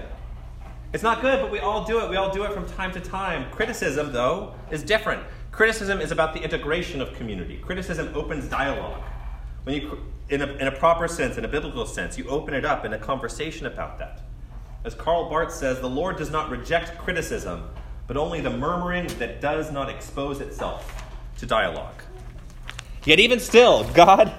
It's 0.92 1.02
not 1.02 1.20
good, 1.20 1.40
but 1.40 1.50
we 1.50 1.58
all 1.58 1.84
do 1.84 2.00
it. 2.00 2.10
We 2.10 2.16
all 2.16 2.32
do 2.32 2.44
it 2.44 2.52
from 2.52 2.66
time 2.66 2.92
to 2.92 3.00
time. 3.00 3.50
Criticism, 3.50 4.12
though, 4.12 4.54
is 4.70 4.82
different. 4.82 5.22
Criticism 5.50 6.00
is 6.00 6.10
about 6.10 6.34
the 6.34 6.42
integration 6.42 7.00
of 7.00 7.12
community. 7.14 7.58
Criticism 7.58 8.10
opens 8.14 8.48
dialogue. 8.48 9.02
When 9.64 9.76
you, 9.76 9.98
in 10.28 10.42
a, 10.42 10.46
in 10.54 10.66
a 10.66 10.72
proper 10.72 11.06
sense, 11.08 11.36
in 11.36 11.44
a 11.44 11.48
biblical 11.48 11.86
sense, 11.86 12.18
you 12.18 12.28
open 12.28 12.54
it 12.54 12.64
up 12.64 12.84
in 12.84 12.92
a 12.92 12.98
conversation 12.98 13.66
about 13.66 13.98
that. 13.98 14.20
As 14.84 14.94
Karl 14.94 15.30
Barth 15.30 15.52
says, 15.52 15.80
the 15.80 15.88
Lord 15.88 16.16
does 16.16 16.30
not 16.30 16.50
reject 16.50 16.98
criticism, 16.98 17.64
but 18.06 18.18
only 18.18 18.40
the 18.42 18.50
murmuring 18.50 19.06
that 19.18 19.40
does 19.40 19.72
not 19.72 19.88
expose 19.88 20.42
itself 20.42 21.04
to 21.38 21.46
dialogue. 21.46 22.02
Yet, 23.04 23.18
even 23.18 23.40
still, 23.40 23.84
God, 23.92 24.32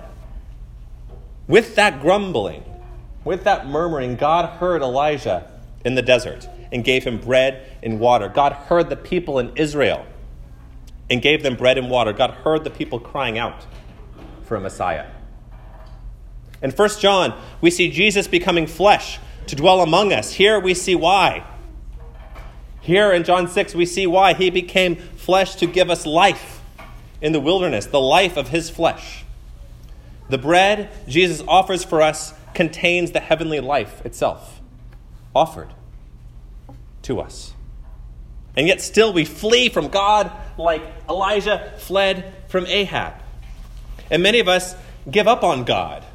with 1.47 1.75
that 1.75 1.99
grumbling, 1.99 2.63
with 3.23 3.43
that 3.43 3.67
murmuring, 3.67 4.15
God 4.17 4.59
heard 4.59 4.83
Elijah 4.83 5.51
in 5.83 5.95
the 5.95 6.01
desert 6.03 6.47
and 6.71 6.83
gave 6.83 7.03
him 7.03 7.19
bread 7.19 7.77
and 7.81 7.99
water. 7.99 8.29
God 8.29 8.53
heard 8.53 8.89
the 8.89 8.95
people 8.95 9.39
in 9.39 9.51
Israel 9.55 10.05
and 11.09 11.21
gave 11.21 11.41
them 11.41 11.55
bread 11.55 11.77
and 11.77 11.89
water. 11.89 12.13
God 12.13 12.31
heard 12.31 12.63
the 12.63 12.69
people 12.69 12.99
crying 12.99 13.37
out 13.37 13.65
for 14.43 14.55
a 14.55 14.59
Messiah. 14.59 15.07
In 16.61 16.71
1 16.71 16.89
John, 16.99 17.39
we 17.61 17.69
see 17.69 17.91
Jesus 17.91 18.27
becoming 18.27 18.65
flesh 18.67 19.19
to 19.47 19.55
dwell 19.55 19.81
among 19.81 20.13
us. 20.13 20.33
Here 20.33 20.59
we 20.59 20.73
see 20.73 20.95
why. 20.95 21.45
Here 22.81 23.11
in 23.11 23.23
John 23.23 23.47
6, 23.47 23.73
we 23.73 23.85
see 23.85 24.05
why 24.05 24.33
he 24.33 24.49
became 24.49 24.95
flesh 24.95 25.55
to 25.55 25.65
give 25.65 25.89
us 25.89 26.05
life 26.05 26.61
in 27.21 27.31
the 27.31 27.39
wilderness, 27.39 27.87
the 27.87 27.99
life 27.99 28.37
of 28.37 28.49
his 28.49 28.69
flesh. 28.69 29.23
The 30.29 30.37
bread 30.37 30.89
Jesus 31.07 31.43
offers 31.47 31.83
for 31.83 32.01
us 32.01 32.33
contains 32.53 33.11
the 33.11 33.19
heavenly 33.19 33.59
life 33.59 34.05
itself, 34.05 34.61
offered 35.35 35.73
to 37.03 37.19
us. 37.19 37.53
And 38.57 38.67
yet, 38.67 38.81
still, 38.81 39.11
we 39.11 39.25
flee 39.25 39.69
from 39.69 39.89
God 39.89 40.31
like 40.57 40.81
Elijah 41.09 41.73
fled 41.79 42.33
from 42.47 42.65
Ahab. 42.67 43.13
And 44.09 44.23
many 44.23 44.39
of 44.39 44.47
us 44.47 44.75
give 45.09 45.27
up 45.27 45.43
on 45.43 45.65
God. 45.65 46.05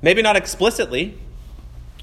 Maybe 0.00 0.22
not 0.22 0.36
explicitly, 0.36 1.18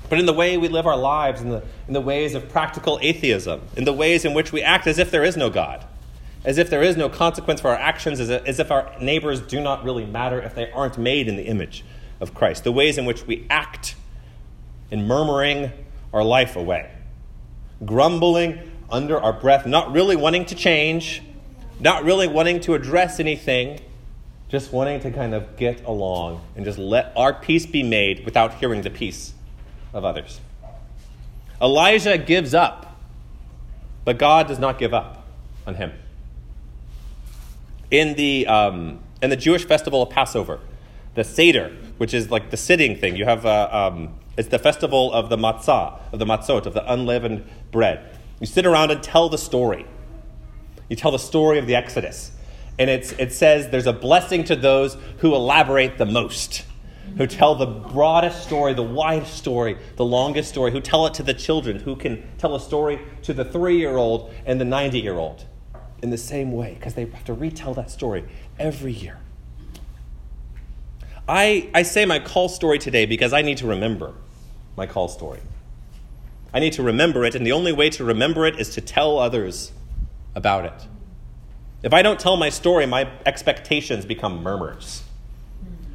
but 0.10 0.20
in 0.20 0.26
the 0.26 0.34
way 0.34 0.58
we 0.58 0.68
live 0.68 0.88
our 0.88 0.98
lives, 0.98 1.42
in 1.42 1.50
the, 1.50 1.64
in 1.88 1.94
the 1.94 2.02
ways 2.02 2.34
of 2.34 2.50
practical 2.50 3.00
atheism, 3.02 3.62
in 3.78 3.86
the 3.86 3.94
ways 3.94 4.26
in 4.26 4.34
which 4.34 4.52
we 4.52 4.62
act 4.62 4.88
as 4.88 4.98
if 4.98 5.12
there 5.12 5.24
is 5.24 5.38
no 5.38 5.50
God, 5.50 5.86
as 6.44 6.58
if 6.58 6.70
there 6.70 6.82
is 6.82 6.98
no 6.98 7.08
consequence 7.10 7.62
for 7.62 7.70
our 7.70 7.76
actions, 7.76 8.20
as, 8.20 8.30
as 8.30 8.60
if 8.60 8.72
our 8.72 8.92
neighbors 9.00 9.42
do 9.42 9.62
not 9.62 9.84
really 9.84 10.06
matter 10.06 10.42
if 10.42 10.56
they 10.56 10.72
aren't 10.72 10.98
made 10.98 11.28
in 11.28 11.36
the 11.36 11.44
image 11.44 11.86
of 12.20 12.34
Christ, 12.34 12.64
the 12.64 12.72
ways 12.72 12.98
in 12.98 13.06
which 13.06 13.26
we 13.28 13.46
act 13.50 13.96
in 14.90 15.06
murmuring 15.06 15.72
our 16.12 16.24
life 16.24 16.56
away, 16.56 16.90
grumbling 17.86 18.72
under 18.90 19.20
our 19.20 19.34
breath, 19.34 19.68
not 19.68 19.92
really 19.92 20.16
wanting 20.16 20.46
to 20.46 20.56
change, 20.56 21.22
not 21.80 22.04
really 22.04 22.28
wanting 22.28 22.60
to 22.62 22.74
address 22.74 23.20
anything, 23.20 23.80
just 24.50 24.74
wanting 24.74 25.00
to 25.02 25.12
kind 25.12 25.36
of 25.36 25.56
get 25.56 25.86
along 25.86 26.42
and 26.56 26.66
just 26.66 26.80
let 26.80 27.14
our 27.16 27.34
peace 27.34 27.68
be 27.68 27.84
made 27.84 28.26
without 28.26 28.56
hearing 28.56 28.82
the 28.82 28.90
peace 28.90 29.34
of 29.94 30.06
others. 30.06 30.40
Elijah 31.62 32.18
gives 32.18 32.54
up, 32.54 33.00
but 34.06 34.18
God 34.18 34.48
does 34.48 34.60
not 34.60 34.80
give 34.80 34.94
up 34.94 35.26
on 35.68 35.76
him. 35.76 35.92
In 37.92 38.16
the, 38.16 38.48
um, 38.48 39.00
in 39.22 39.30
the 39.30 39.36
Jewish 39.36 39.66
festival 39.66 40.02
of 40.02 40.10
Passover, 40.10 40.60
the 41.16 41.24
Seder, 41.24 41.76
which 41.98 42.14
is 42.14 42.30
like 42.32 42.50
the 42.50 42.58
sitting 42.58 42.96
thing, 42.96 43.16
you 43.16 43.26
have, 43.26 43.46
uh, 43.46 43.70
um, 43.72 44.16
it's 44.38 44.48
the 44.50 44.60
festival 44.60 45.12
of 45.12 45.30
the 45.30 45.38
matzah, 45.38 46.00
of 46.14 46.20
the 46.20 46.26
matzot, 46.26 46.66
of 46.66 46.74
the 46.74 46.92
unleavened 46.92 47.46
bread. 47.72 48.18
You 48.40 48.48
sit 48.48 48.66
around 48.66 48.92
and 48.92 49.04
tell 49.04 49.28
the 49.28 49.38
story. 49.38 49.86
You 50.88 50.96
tell 50.96 51.12
the 51.12 51.20
story 51.20 51.60
of 51.60 51.68
the 51.68 51.76
Exodus. 51.76 52.32
And 52.78 52.90
it's, 52.90 53.12
it 53.14 53.34
says 53.34 53.70
there's 53.70 53.88
a 53.88 53.94
blessing 53.94 54.46
to 54.46 54.56
those 54.56 54.96
who 55.18 55.36
elaborate 55.36 55.98
the 55.98 56.06
most 56.06 56.64
who 57.18 57.28
tell 57.28 57.56
the 57.56 57.66
broadest 57.66 58.44
story, 58.44 58.74
the 58.74 58.84
widest 58.84 59.36
story, 59.36 59.78
the 59.96 60.06
longest 60.06 60.50
story, 60.50 60.72
who 60.72 60.82
tell 60.82 61.06
it 61.06 61.14
to 61.16 61.24
the 61.24 61.34
children, 61.34 61.80
who 61.80 61.96
can 61.96 62.24
tell 62.38 62.56
a 62.56 62.60
story 62.60 63.00
to 63.24 63.34
the 63.34 63.46
three 63.46 63.78
year 63.78 63.98
old 63.98 64.34
and 64.46 64.60
the 64.60 64.66
90 64.66 65.00
year 65.00 65.18
old 65.18 65.46
in 66.02 66.10
the 66.10 66.18
same 66.18 66.52
way, 66.52 66.76
because 66.76 66.94
they 66.94 67.06
have 67.06 67.26
to 67.26 67.34
retell 67.34 67.74
that 67.74 67.92
story 67.92 68.24
every 68.58 68.94
year. 68.94 69.18
I, 71.28 71.70
I 71.76 71.84
say 71.84 72.06
my 72.06 72.20
call 72.20 72.50
story 72.50 72.80
today 72.80 73.06
because 73.06 73.34
I 73.34 73.42
need 73.42 73.58
to 73.58 73.68
remember 73.68 74.14
my 74.76 74.88
call 74.88 75.08
story. 75.08 75.42
I 76.54 76.60
need 76.60 76.74
to 76.74 76.84
remember 76.84 77.26
it, 77.26 77.36
and 77.36 77.46
the 77.46 77.52
only 77.52 77.72
way 77.72 77.90
to 77.92 78.04
remember 78.04 78.46
it 78.46 78.60
is 78.60 78.70
to 78.72 78.82
tell 78.82 79.20
others 79.20 79.72
about 80.36 80.66
it. 80.66 80.88
If 81.84 81.94
I 81.94 82.02
don't 82.02 82.20
tell 82.20 82.36
my 82.36 82.50
story, 82.50 82.86
my 82.86 83.10
expectations 83.26 84.06
become 84.06 84.42
murmurs. 84.42 85.04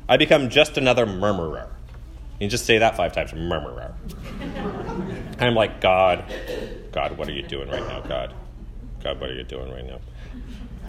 I 0.09 0.17
become 0.17 0.51
just 0.51 0.77
another 0.77 1.07
murmurer. 1.07 1.71
You 2.39 2.49
just 2.49 2.67
say 2.67 2.79
that 2.79 2.97
five 2.97 3.13
times, 3.13 3.33
murmurer. 3.33 3.95
I'm 5.39 5.55
like, 5.55 5.81
God, 5.81 6.25
God, 6.93 7.17
what 7.17 7.29
are 7.29 7.33
you 7.33 7.43
doing 7.43 7.69
right 7.69 7.87
now, 7.87 8.01
God? 8.01 8.35
God, 9.03 9.21
what 9.21 9.31
are 9.31 9.35
you 9.35 9.45
doing 9.45 9.71
right 9.71 9.87
now? 9.87 10.01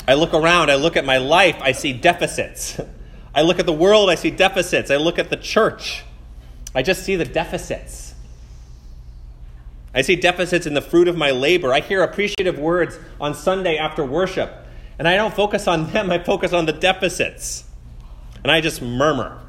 I 0.08 0.16
look 0.16 0.34
around, 0.34 0.70
I 0.70 0.76
look 0.76 0.98
at 0.98 1.06
my 1.06 1.18
life, 1.18 1.58
I 1.62 1.72
see 1.72 1.94
deficits. 1.94 2.80
I 3.34 3.42
look 3.42 3.60
at 3.60 3.66
the 3.66 3.74
world, 3.74 4.10
I 4.10 4.16
see 4.16 4.32
deficits. 4.32 4.90
I 4.90 4.96
look 4.96 5.20
at 5.20 5.30
the 5.30 5.36
church, 5.38 6.04
I 6.74 6.82
just 6.82 7.04
see 7.04 7.16
the 7.16 7.26
deficits. 7.26 8.14
I 9.94 10.02
see 10.02 10.16
deficits 10.16 10.66
in 10.66 10.74
the 10.74 10.82
fruit 10.82 11.08
of 11.08 11.16
my 11.16 11.32
labor. 11.32 11.74
I 11.74 11.80
hear 11.80 12.04
appreciative 12.04 12.60
words 12.60 13.00
on 13.20 13.34
Sunday 13.34 13.78
after 13.78 14.04
worship, 14.04 14.52
and 15.00 15.08
I 15.08 15.16
don't 15.16 15.34
focus 15.34 15.68
on 15.68 15.92
them, 15.92 16.12
I 16.12 16.20
focus 16.20 16.54
on 16.54 16.66
the 16.66 16.74
deficits 16.74 17.65
and 18.46 18.52
I 18.52 18.62
just 18.62 18.80
murmur. 18.80 19.42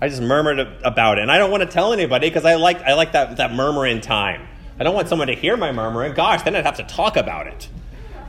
I 0.00 0.08
just 0.08 0.20
murmured 0.20 0.58
about 0.82 1.18
it. 1.18 1.22
And 1.22 1.30
I 1.30 1.38
don't 1.38 1.52
want 1.52 1.62
to 1.62 1.68
tell 1.68 1.92
anybody 1.92 2.28
because 2.28 2.44
I 2.44 2.56
like, 2.56 2.82
I 2.82 2.94
like 2.94 3.12
that, 3.12 3.36
that 3.36 3.54
murmuring 3.54 4.00
time. 4.00 4.48
I 4.80 4.82
don't 4.82 4.92
want 4.92 5.06
someone 5.06 5.28
to 5.28 5.36
hear 5.36 5.56
my 5.56 5.70
murmuring. 5.70 6.12
Gosh, 6.12 6.42
then 6.42 6.56
I'd 6.56 6.66
have 6.66 6.78
to 6.78 6.82
talk 6.82 7.16
about 7.16 7.46
it. 7.46 7.68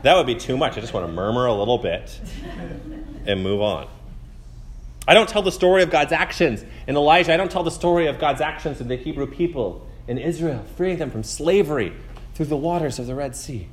That 0.04 0.14
would 0.14 0.28
be 0.28 0.36
too 0.36 0.56
much. 0.56 0.78
I 0.78 0.80
just 0.80 0.94
want 0.94 1.08
to 1.08 1.12
murmur 1.12 1.46
a 1.46 1.52
little 1.52 1.78
bit 1.78 2.20
and 3.26 3.42
move 3.42 3.62
on. 3.62 3.88
I 5.08 5.14
don't 5.14 5.28
tell 5.28 5.42
the 5.42 5.50
story 5.50 5.82
of 5.82 5.90
God's 5.90 6.12
actions 6.12 6.64
in 6.86 6.94
Elijah. 6.94 7.34
I 7.34 7.36
don't 7.36 7.50
tell 7.50 7.64
the 7.64 7.72
story 7.72 8.06
of 8.06 8.20
God's 8.20 8.40
actions 8.40 8.80
in 8.80 8.86
the 8.86 8.94
Hebrew 8.94 9.26
people 9.26 9.88
in 10.06 10.18
Israel, 10.18 10.64
freeing 10.76 10.98
them 10.98 11.10
from 11.10 11.24
slavery 11.24 11.92
through 12.36 12.46
the 12.46 12.56
waters 12.56 13.00
of 13.00 13.08
the 13.08 13.16
Red 13.16 13.34
Sea. 13.34 13.66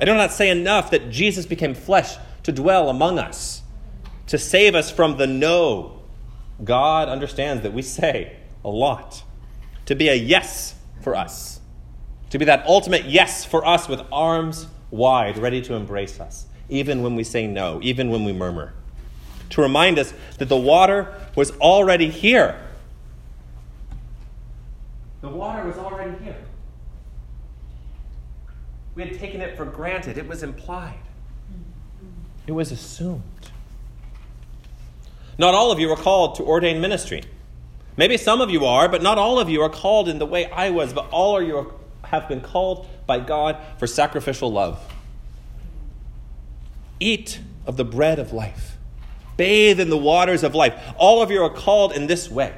I 0.00 0.06
do 0.06 0.14
not 0.14 0.32
say 0.32 0.48
enough 0.48 0.90
that 0.90 1.10
Jesus 1.10 1.44
became 1.44 1.74
flesh 1.74 2.16
to 2.44 2.52
dwell 2.52 2.88
among 2.88 3.18
us, 3.18 3.60
to 4.32 4.38
save 4.38 4.74
us 4.74 4.90
from 4.90 5.18
the 5.18 5.26
no. 5.26 6.00
God 6.64 7.10
understands 7.10 7.64
that 7.64 7.74
we 7.74 7.82
say 7.82 8.34
a 8.64 8.70
lot, 8.70 9.22
to 9.84 9.94
be 9.94 10.08
a 10.08 10.14
yes 10.14 10.74
for 11.02 11.14
us, 11.14 11.60
to 12.30 12.38
be 12.38 12.46
that 12.46 12.64
ultimate 12.64 13.04
yes 13.04 13.44
for 13.44 13.66
us 13.66 13.90
with 13.90 14.00
arms 14.10 14.68
wide, 14.90 15.36
ready 15.36 15.60
to 15.60 15.74
embrace 15.74 16.18
us, 16.18 16.46
even 16.70 17.02
when 17.02 17.14
we 17.14 17.24
say 17.24 17.46
no, 17.46 17.78
even 17.82 18.08
when 18.08 18.24
we 18.24 18.32
murmur. 18.32 18.72
To 19.50 19.60
remind 19.60 19.98
us 19.98 20.14
that 20.38 20.48
the 20.48 20.56
water 20.56 21.14
was 21.36 21.50
already 21.58 22.08
here. 22.08 22.58
The 25.20 25.28
water 25.28 25.66
was 25.66 25.76
already 25.76 26.16
here. 26.24 26.42
We 28.94 29.02
had 29.04 29.18
taken 29.18 29.42
it 29.42 29.58
for 29.58 29.66
granted, 29.66 30.16
it 30.16 30.26
was 30.26 30.42
implied, 30.42 31.00
it 32.46 32.52
was 32.52 32.72
assumed. 32.72 33.24
Not 35.38 35.54
all 35.54 35.72
of 35.72 35.78
you 35.80 35.90
are 35.90 35.96
called 35.96 36.36
to 36.36 36.42
ordained 36.42 36.80
ministry. 36.80 37.22
Maybe 37.96 38.16
some 38.16 38.40
of 38.40 38.50
you 38.50 38.64
are, 38.64 38.88
but 38.88 39.02
not 39.02 39.18
all 39.18 39.38
of 39.38 39.48
you 39.48 39.60
are 39.62 39.68
called 39.68 40.08
in 40.08 40.18
the 40.18 40.26
way 40.26 40.50
I 40.50 40.70
was, 40.70 40.92
but 40.92 41.08
all 41.10 41.38
of 41.38 41.46
you 41.46 41.74
have 42.04 42.28
been 42.28 42.40
called 42.40 42.86
by 43.06 43.18
God 43.20 43.56
for 43.78 43.86
sacrificial 43.86 44.50
love. 44.50 44.80
Eat 47.00 47.40
of 47.66 47.76
the 47.76 47.84
bread 47.84 48.18
of 48.18 48.32
life, 48.32 48.76
bathe 49.36 49.80
in 49.80 49.90
the 49.90 49.98
waters 49.98 50.42
of 50.42 50.54
life. 50.54 50.74
All 50.96 51.22
of 51.22 51.30
you 51.30 51.42
are 51.42 51.50
called 51.50 51.92
in 51.92 52.06
this 52.06 52.30
way. 52.30 52.54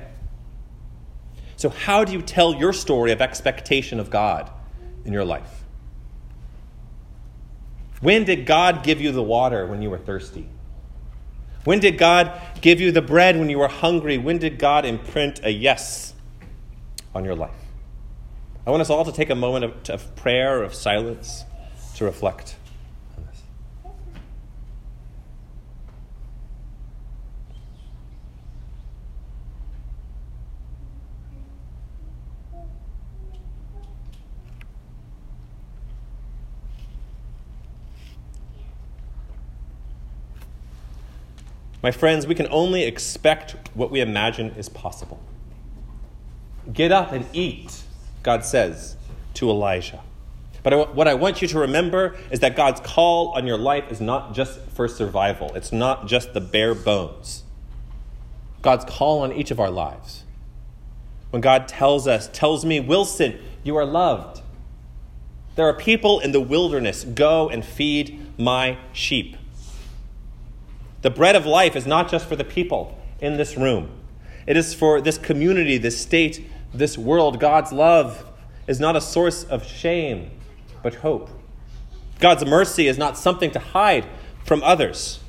So, 1.56 1.68
how 1.68 2.04
do 2.04 2.12
you 2.12 2.20
tell 2.20 2.54
your 2.54 2.72
story 2.72 3.10
of 3.12 3.22
expectation 3.22 3.98
of 3.98 4.10
God 4.10 4.50
in 5.04 5.12
your 5.12 5.24
life? 5.24 5.64
When 8.00 8.24
did 8.24 8.44
God 8.44 8.82
give 8.82 9.00
you 9.00 9.12
the 9.12 9.22
water 9.22 9.66
when 9.66 9.80
you 9.80 9.88
were 9.88 9.98
thirsty? 9.98 10.46
When 11.64 11.80
did 11.80 11.98
God 11.98 12.40
give 12.60 12.80
you 12.80 12.92
the 12.92 13.02
bread 13.02 13.38
when 13.38 13.48
you 13.48 13.58
were 13.58 13.68
hungry? 13.68 14.18
When 14.18 14.38
did 14.38 14.58
God 14.58 14.84
imprint 14.84 15.40
a 15.42 15.50
yes 15.50 16.14
on 17.14 17.24
your 17.24 17.34
life? 17.34 17.50
I 18.66 18.70
want 18.70 18.80
us 18.80 18.90
all 18.90 19.04
to 19.04 19.12
take 19.12 19.30
a 19.30 19.34
moment 19.34 19.64
of, 19.64 19.90
of 19.90 20.16
prayer, 20.16 20.62
of 20.62 20.74
silence, 20.74 21.44
to 21.96 22.04
reflect. 22.04 22.56
My 41.84 41.90
friends, 41.90 42.26
we 42.26 42.34
can 42.34 42.48
only 42.50 42.84
expect 42.84 43.56
what 43.74 43.90
we 43.90 44.00
imagine 44.00 44.52
is 44.52 44.70
possible. 44.70 45.20
Get 46.72 46.90
up 46.90 47.12
and 47.12 47.26
eat, 47.34 47.82
God 48.22 48.42
says 48.42 48.96
to 49.34 49.50
Elijah. 49.50 50.00
But 50.62 50.94
what 50.94 51.06
I 51.06 51.12
want 51.12 51.42
you 51.42 51.48
to 51.48 51.58
remember 51.58 52.16
is 52.30 52.40
that 52.40 52.56
God's 52.56 52.80
call 52.80 53.32
on 53.36 53.46
your 53.46 53.58
life 53.58 53.92
is 53.92 54.00
not 54.00 54.32
just 54.32 54.60
for 54.60 54.88
survival, 54.88 55.54
it's 55.54 55.72
not 55.72 56.06
just 56.06 56.32
the 56.32 56.40
bare 56.40 56.74
bones. 56.74 57.42
God's 58.62 58.86
call 58.86 59.20
on 59.20 59.34
each 59.34 59.50
of 59.50 59.60
our 59.60 59.70
lives. 59.70 60.24
When 61.28 61.42
God 61.42 61.68
tells 61.68 62.08
us, 62.08 62.30
tells 62.32 62.64
me, 62.64 62.80
Wilson, 62.80 63.38
you 63.62 63.76
are 63.76 63.84
loved. 63.84 64.40
There 65.54 65.68
are 65.68 65.74
people 65.74 66.18
in 66.20 66.32
the 66.32 66.40
wilderness. 66.40 67.04
Go 67.04 67.50
and 67.50 67.62
feed 67.62 68.38
my 68.38 68.78
sheep. 68.94 69.36
The 71.04 71.10
bread 71.10 71.36
of 71.36 71.44
life 71.44 71.76
is 71.76 71.86
not 71.86 72.10
just 72.10 72.26
for 72.26 72.34
the 72.34 72.44
people 72.44 72.98
in 73.20 73.36
this 73.36 73.58
room, 73.58 73.90
it 74.46 74.56
is 74.56 74.72
for 74.72 75.02
this 75.02 75.18
community, 75.18 75.76
this 75.76 76.00
state, 76.00 76.48
this 76.72 76.96
world. 76.96 77.38
God's 77.38 77.72
love 77.72 78.24
is 78.66 78.80
not 78.80 78.96
a 78.96 79.02
source 79.02 79.44
of 79.44 79.66
shame, 79.66 80.30
but 80.82 80.94
hope. 80.94 81.28
God's 82.20 82.46
mercy 82.46 82.88
is 82.88 82.96
not 82.96 83.18
something 83.18 83.50
to 83.50 83.58
hide 83.58 84.06
from 84.46 84.62
others. 84.62 85.20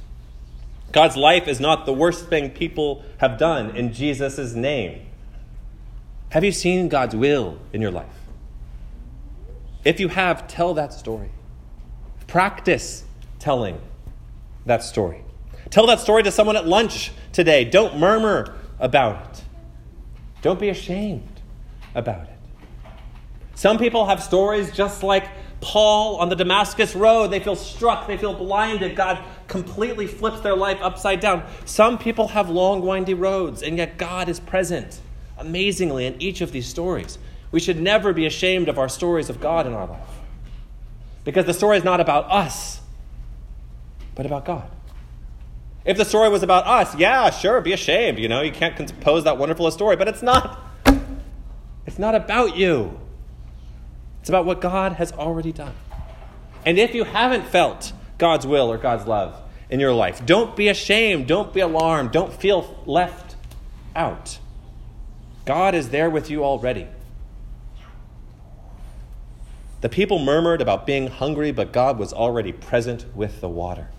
God's 0.94 1.18
life 1.18 1.46
is 1.46 1.60
not 1.60 1.86
the 1.86 1.92
worst 1.92 2.28
thing 2.28 2.52
people 2.52 3.04
have 3.18 3.38
done 3.38 3.76
in 3.76 3.92
Jesus' 3.92 4.54
name. 4.54 5.06
Have 6.30 6.46
you 6.46 6.54
seen 6.54 6.88
God's 6.88 7.18
will 7.18 7.60
in 7.74 7.82
your 7.82 7.92
life? 7.92 8.16
If 9.84 10.00
you 10.00 10.08
have, 10.08 10.48
tell 10.48 10.74
that 10.76 10.94
story. 10.94 11.32
Practice 12.28 13.04
telling 13.40 13.82
that 14.66 14.82
story. 14.82 15.25
Tell 15.70 15.88
that 15.88 16.00
story 16.00 16.24
to 16.24 16.32
someone 16.32 16.56
at 16.56 16.68
lunch 16.68 17.12
today. 17.32 17.66
Don't 17.66 17.98
murmur 17.98 18.56
about 18.80 19.38
it. 19.38 19.44
Don't 20.42 20.60
be 20.60 20.70
ashamed 20.70 21.42
about 21.96 22.24
it. 22.24 22.38
Some 23.56 23.78
people 23.78 24.06
have 24.06 24.22
stories 24.22 24.72
just 24.72 25.02
like 25.02 25.28
Paul 25.62 26.18
on 26.18 26.30
the 26.30 26.36
Damascus 26.36 26.96
Road. 26.96 27.32
They 27.32 27.40
feel 27.40 27.56
struck, 27.56 28.08
they 28.08 28.18
feel 28.18 28.34
blinded. 28.34 28.96
God 28.96 29.24
completely 29.48 30.08
flips 30.08 30.42
their 30.42 30.56
life 30.56 30.78
upside 30.82 31.20
down. 31.20 31.44
Some 31.66 31.98
people 31.98 32.28
have 32.30 32.50
long, 32.50 32.82
windy 32.82 33.14
roads, 33.14 33.64
and 33.64 33.78
yet 33.78 33.98
God 33.98 34.30
is 34.30 34.40
present 34.40 35.00
amazingly 35.38 36.06
in 36.06 36.22
each 36.22 36.42
of 36.42 36.52
these 36.52 36.68
stories. 36.68 37.18
We 37.52 37.60
should 37.60 37.80
never 37.82 38.14
be 38.14 38.26
ashamed 38.26 38.70
of 38.70 38.78
our 38.78 38.90
stories 38.90 39.30
of 39.30 39.40
God 39.40 39.66
in 39.66 39.74
our 39.74 39.88
life. 39.88 40.10
Because 41.24 41.46
the 41.46 41.54
story 41.54 41.78
is 41.78 41.84
not 41.84 42.00
about 42.00 42.30
us, 42.30 42.82
but 44.14 44.26
about 44.26 44.46
God. 44.46 44.70
If 45.86 45.98
the 45.98 46.06
story 46.06 46.30
was 46.30 46.42
about 46.42 46.66
us, 46.66 46.96
yeah, 46.96 47.30
sure, 47.30 47.62
be 47.62 47.72
ashamed. 47.72 48.18
You 48.18 48.28
know, 48.28 48.42
you 48.42 48.52
can't 48.52 48.76
compose 48.76 49.24
that 49.24 49.38
wonderful 49.38 49.70
story, 49.70 49.96
but 49.96 50.08
it's 50.08 50.24
not. 50.24 50.60
It's 51.86 52.00
not 52.00 52.16
about 52.16 52.58
you. 52.58 53.00
It's 54.20 54.30
about 54.30 54.46
what 54.46 54.60
God 54.60 54.94
has 54.94 55.12
already 55.12 55.52
done. 55.52 55.76
And 56.66 56.80
if 56.80 56.96
you 56.96 57.04
haven't 57.04 57.46
felt 57.46 57.94
God's 58.18 58.48
will 58.48 58.72
or 58.72 58.80
God's 58.80 59.06
love 59.06 59.40
in 59.70 59.80
your 59.80 59.94
life, 59.94 60.26
don't 60.26 60.56
be 60.56 60.68
ashamed. 60.68 61.28
Don't 61.28 61.54
be 61.54 61.60
alarmed. 61.60 62.12
Don't 62.12 62.34
feel 62.34 62.84
left 62.88 63.36
out. 63.96 64.40
God 65.46 65.76
is 65.76 65.90
there 65.90 66.10
with 66.10 66.32
you 66.32 66.44
already. 66.44 66.88
The 69.82 69.90
people 69.90 70.18
murmured 70.18 70.64
about 70.64 70.88
being 70.88 71.06
hungry, 71.06 71.52
but 71.52 71.72
God 71.72 72.00
was 72.00 72.12
already 72.12 72.52
present 72.52 73.06
with 73.16 73.42
the 73.42 73.50
water. 73.50 73.90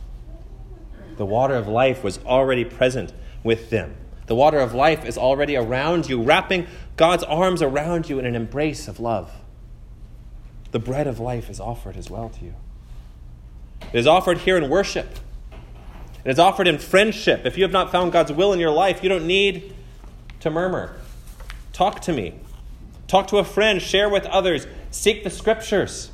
The 1.16 1.26
water 1.26 1.54
of 1.54 1.68
life 1.68 2.04
was 2.04 2.18
already 2.24 2.64
present 2.64 3.12
with 3.42 3.70
them. 3.70 3.96
The 4.26 4.34
water 4.34 4.58
of 4.58 4.74
life 4.74 5.04
is 5.04 5.16
already 5.16 5.56
around 5.56 6.08
you, 6.08 6.22
wrapping 6.22 6.66
God's 6.96 7.22
arms 7.24 7.62
around 7.62 8.08
you 8.08 8.18
in 8.18 8.26
an 8.26 8.34
embrace 8.34 8.88
of 8.88 8.98
love. 8.98 9.32
The 10.72 10.78
bread 10.78 11.06
of 11.06 11.20
life 11.20 11.48
is 11.48 11.60
offered 11.60 11.96
as 11.96 12.10
well 12.10 12.28
to 12.30 12.44
you. 12.44 12.54
It 13.92 13.98
is 13.98 14.06
offered 14.06 14.38
here 14.38 14.56
in 14.56 14.68
worship. 14.68 15.08
It 16.24 16.30
is 16.30 16.38
offered 16.38 16.66
in 16.66 16.78
friendship. 16.78 17.46
If 17.46 17.56
you 17.56 17.62
have 17.62 17.72
not 17.72 17.92
found 17.92 18.12
God's 18.12 18.32
will 18.32 18.52
in 18.52 18.58
your 18.58 18.72
life, 18.72 19.02
you 19.02 19.08
don't 19.08 19.26
need 19.26 19.74
to 20.40 20.50
murmur. 20.50 20.96
Talk 21.72 22.00
to 22.02 22.12
me. 22.12 22.34
Talk 23.06 23.28
to 23.28 23.38
a 23.38 23.44
friend. 23.44 23.80
Share 23.80 24.08
with 24.08 24.26
others. 24.26 24.66
Seek 24.90 25.22
the 25.22 25.30
scriptures. 25.30 26.10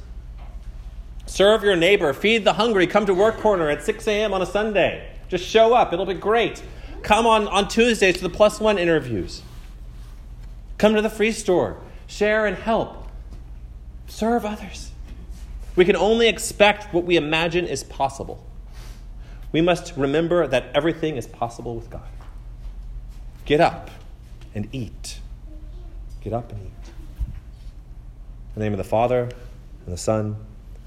Serve 1.27 1.63
your 1.63 1.77
neighbor, 1.77 2.13
feed 2.13 2.45
the 2.45 2.55
hungry, 2.55 2.87
come 2.87 3.07
to 3.07 3.15
work 3.15 3.39
corner 3.39 3.71
at 3.71 3.83
6 3.83 4.07
a.m. 4.09 4.35
on 4.35 4.43
a 4.43 4.47
Sunday. 4.47 5.09
Just 5.29 5.45
show 5.45 5.75
up, 5.75 5.93
it'll 5.93 6.07
be 6.07 6.15
great. 6.15 6.63
Come 7.03 7.27
on, 7.27 7.49
on 7.49 7.69
Tuesdays 7.69 8.17
to 8.17 8.23
the 8.23 8.29
plus 8.29 8.61
one 8.61 8.79
interviews. 8.79 9.43
Come 10.79 10.95
to 10.95 11.03
the 11.03 11.11
free 11.11 11.33
store, 11.33 11.79
share 12.07 12.47
and 12.47 12.57
help. 12.57 13.09
Serve 14.09 14.45
others. 14.45 14.91
We 15.75 15.85
can 15.85 15.97
only 15.97 16.29
expect 16.29 16.93
what 16.93 17.05
we 17.05 17.17
imagine 17.17 17.67
is 17.67 17.83
possible. 17.83 18.45
We 19.53 19.61
must 19.61 19.97
remember 19.97 20.47
that 20.47 20.67
everything 20.75 21.17
is 21.17 21.27
possible 21.27 21.75
with 21.75 21.89
God. 21.89 22.09
Get 23.45 23.61
up 23.61 23.91
and 24.55 24.69
eat. 24.73 25.21
Get 26.21 26.33
up 26.33 26.53
and 26.53 26.61
eat. 26.61 26.89
In 28.55 28.55
the 28.57 28.61
name 28.61 28.73
of 28.73 28.79
the 28.79 28.85
Father, 28.85 29.31
and 29.85 29.93
the 29.93 29.99
Son, 29.99 30.37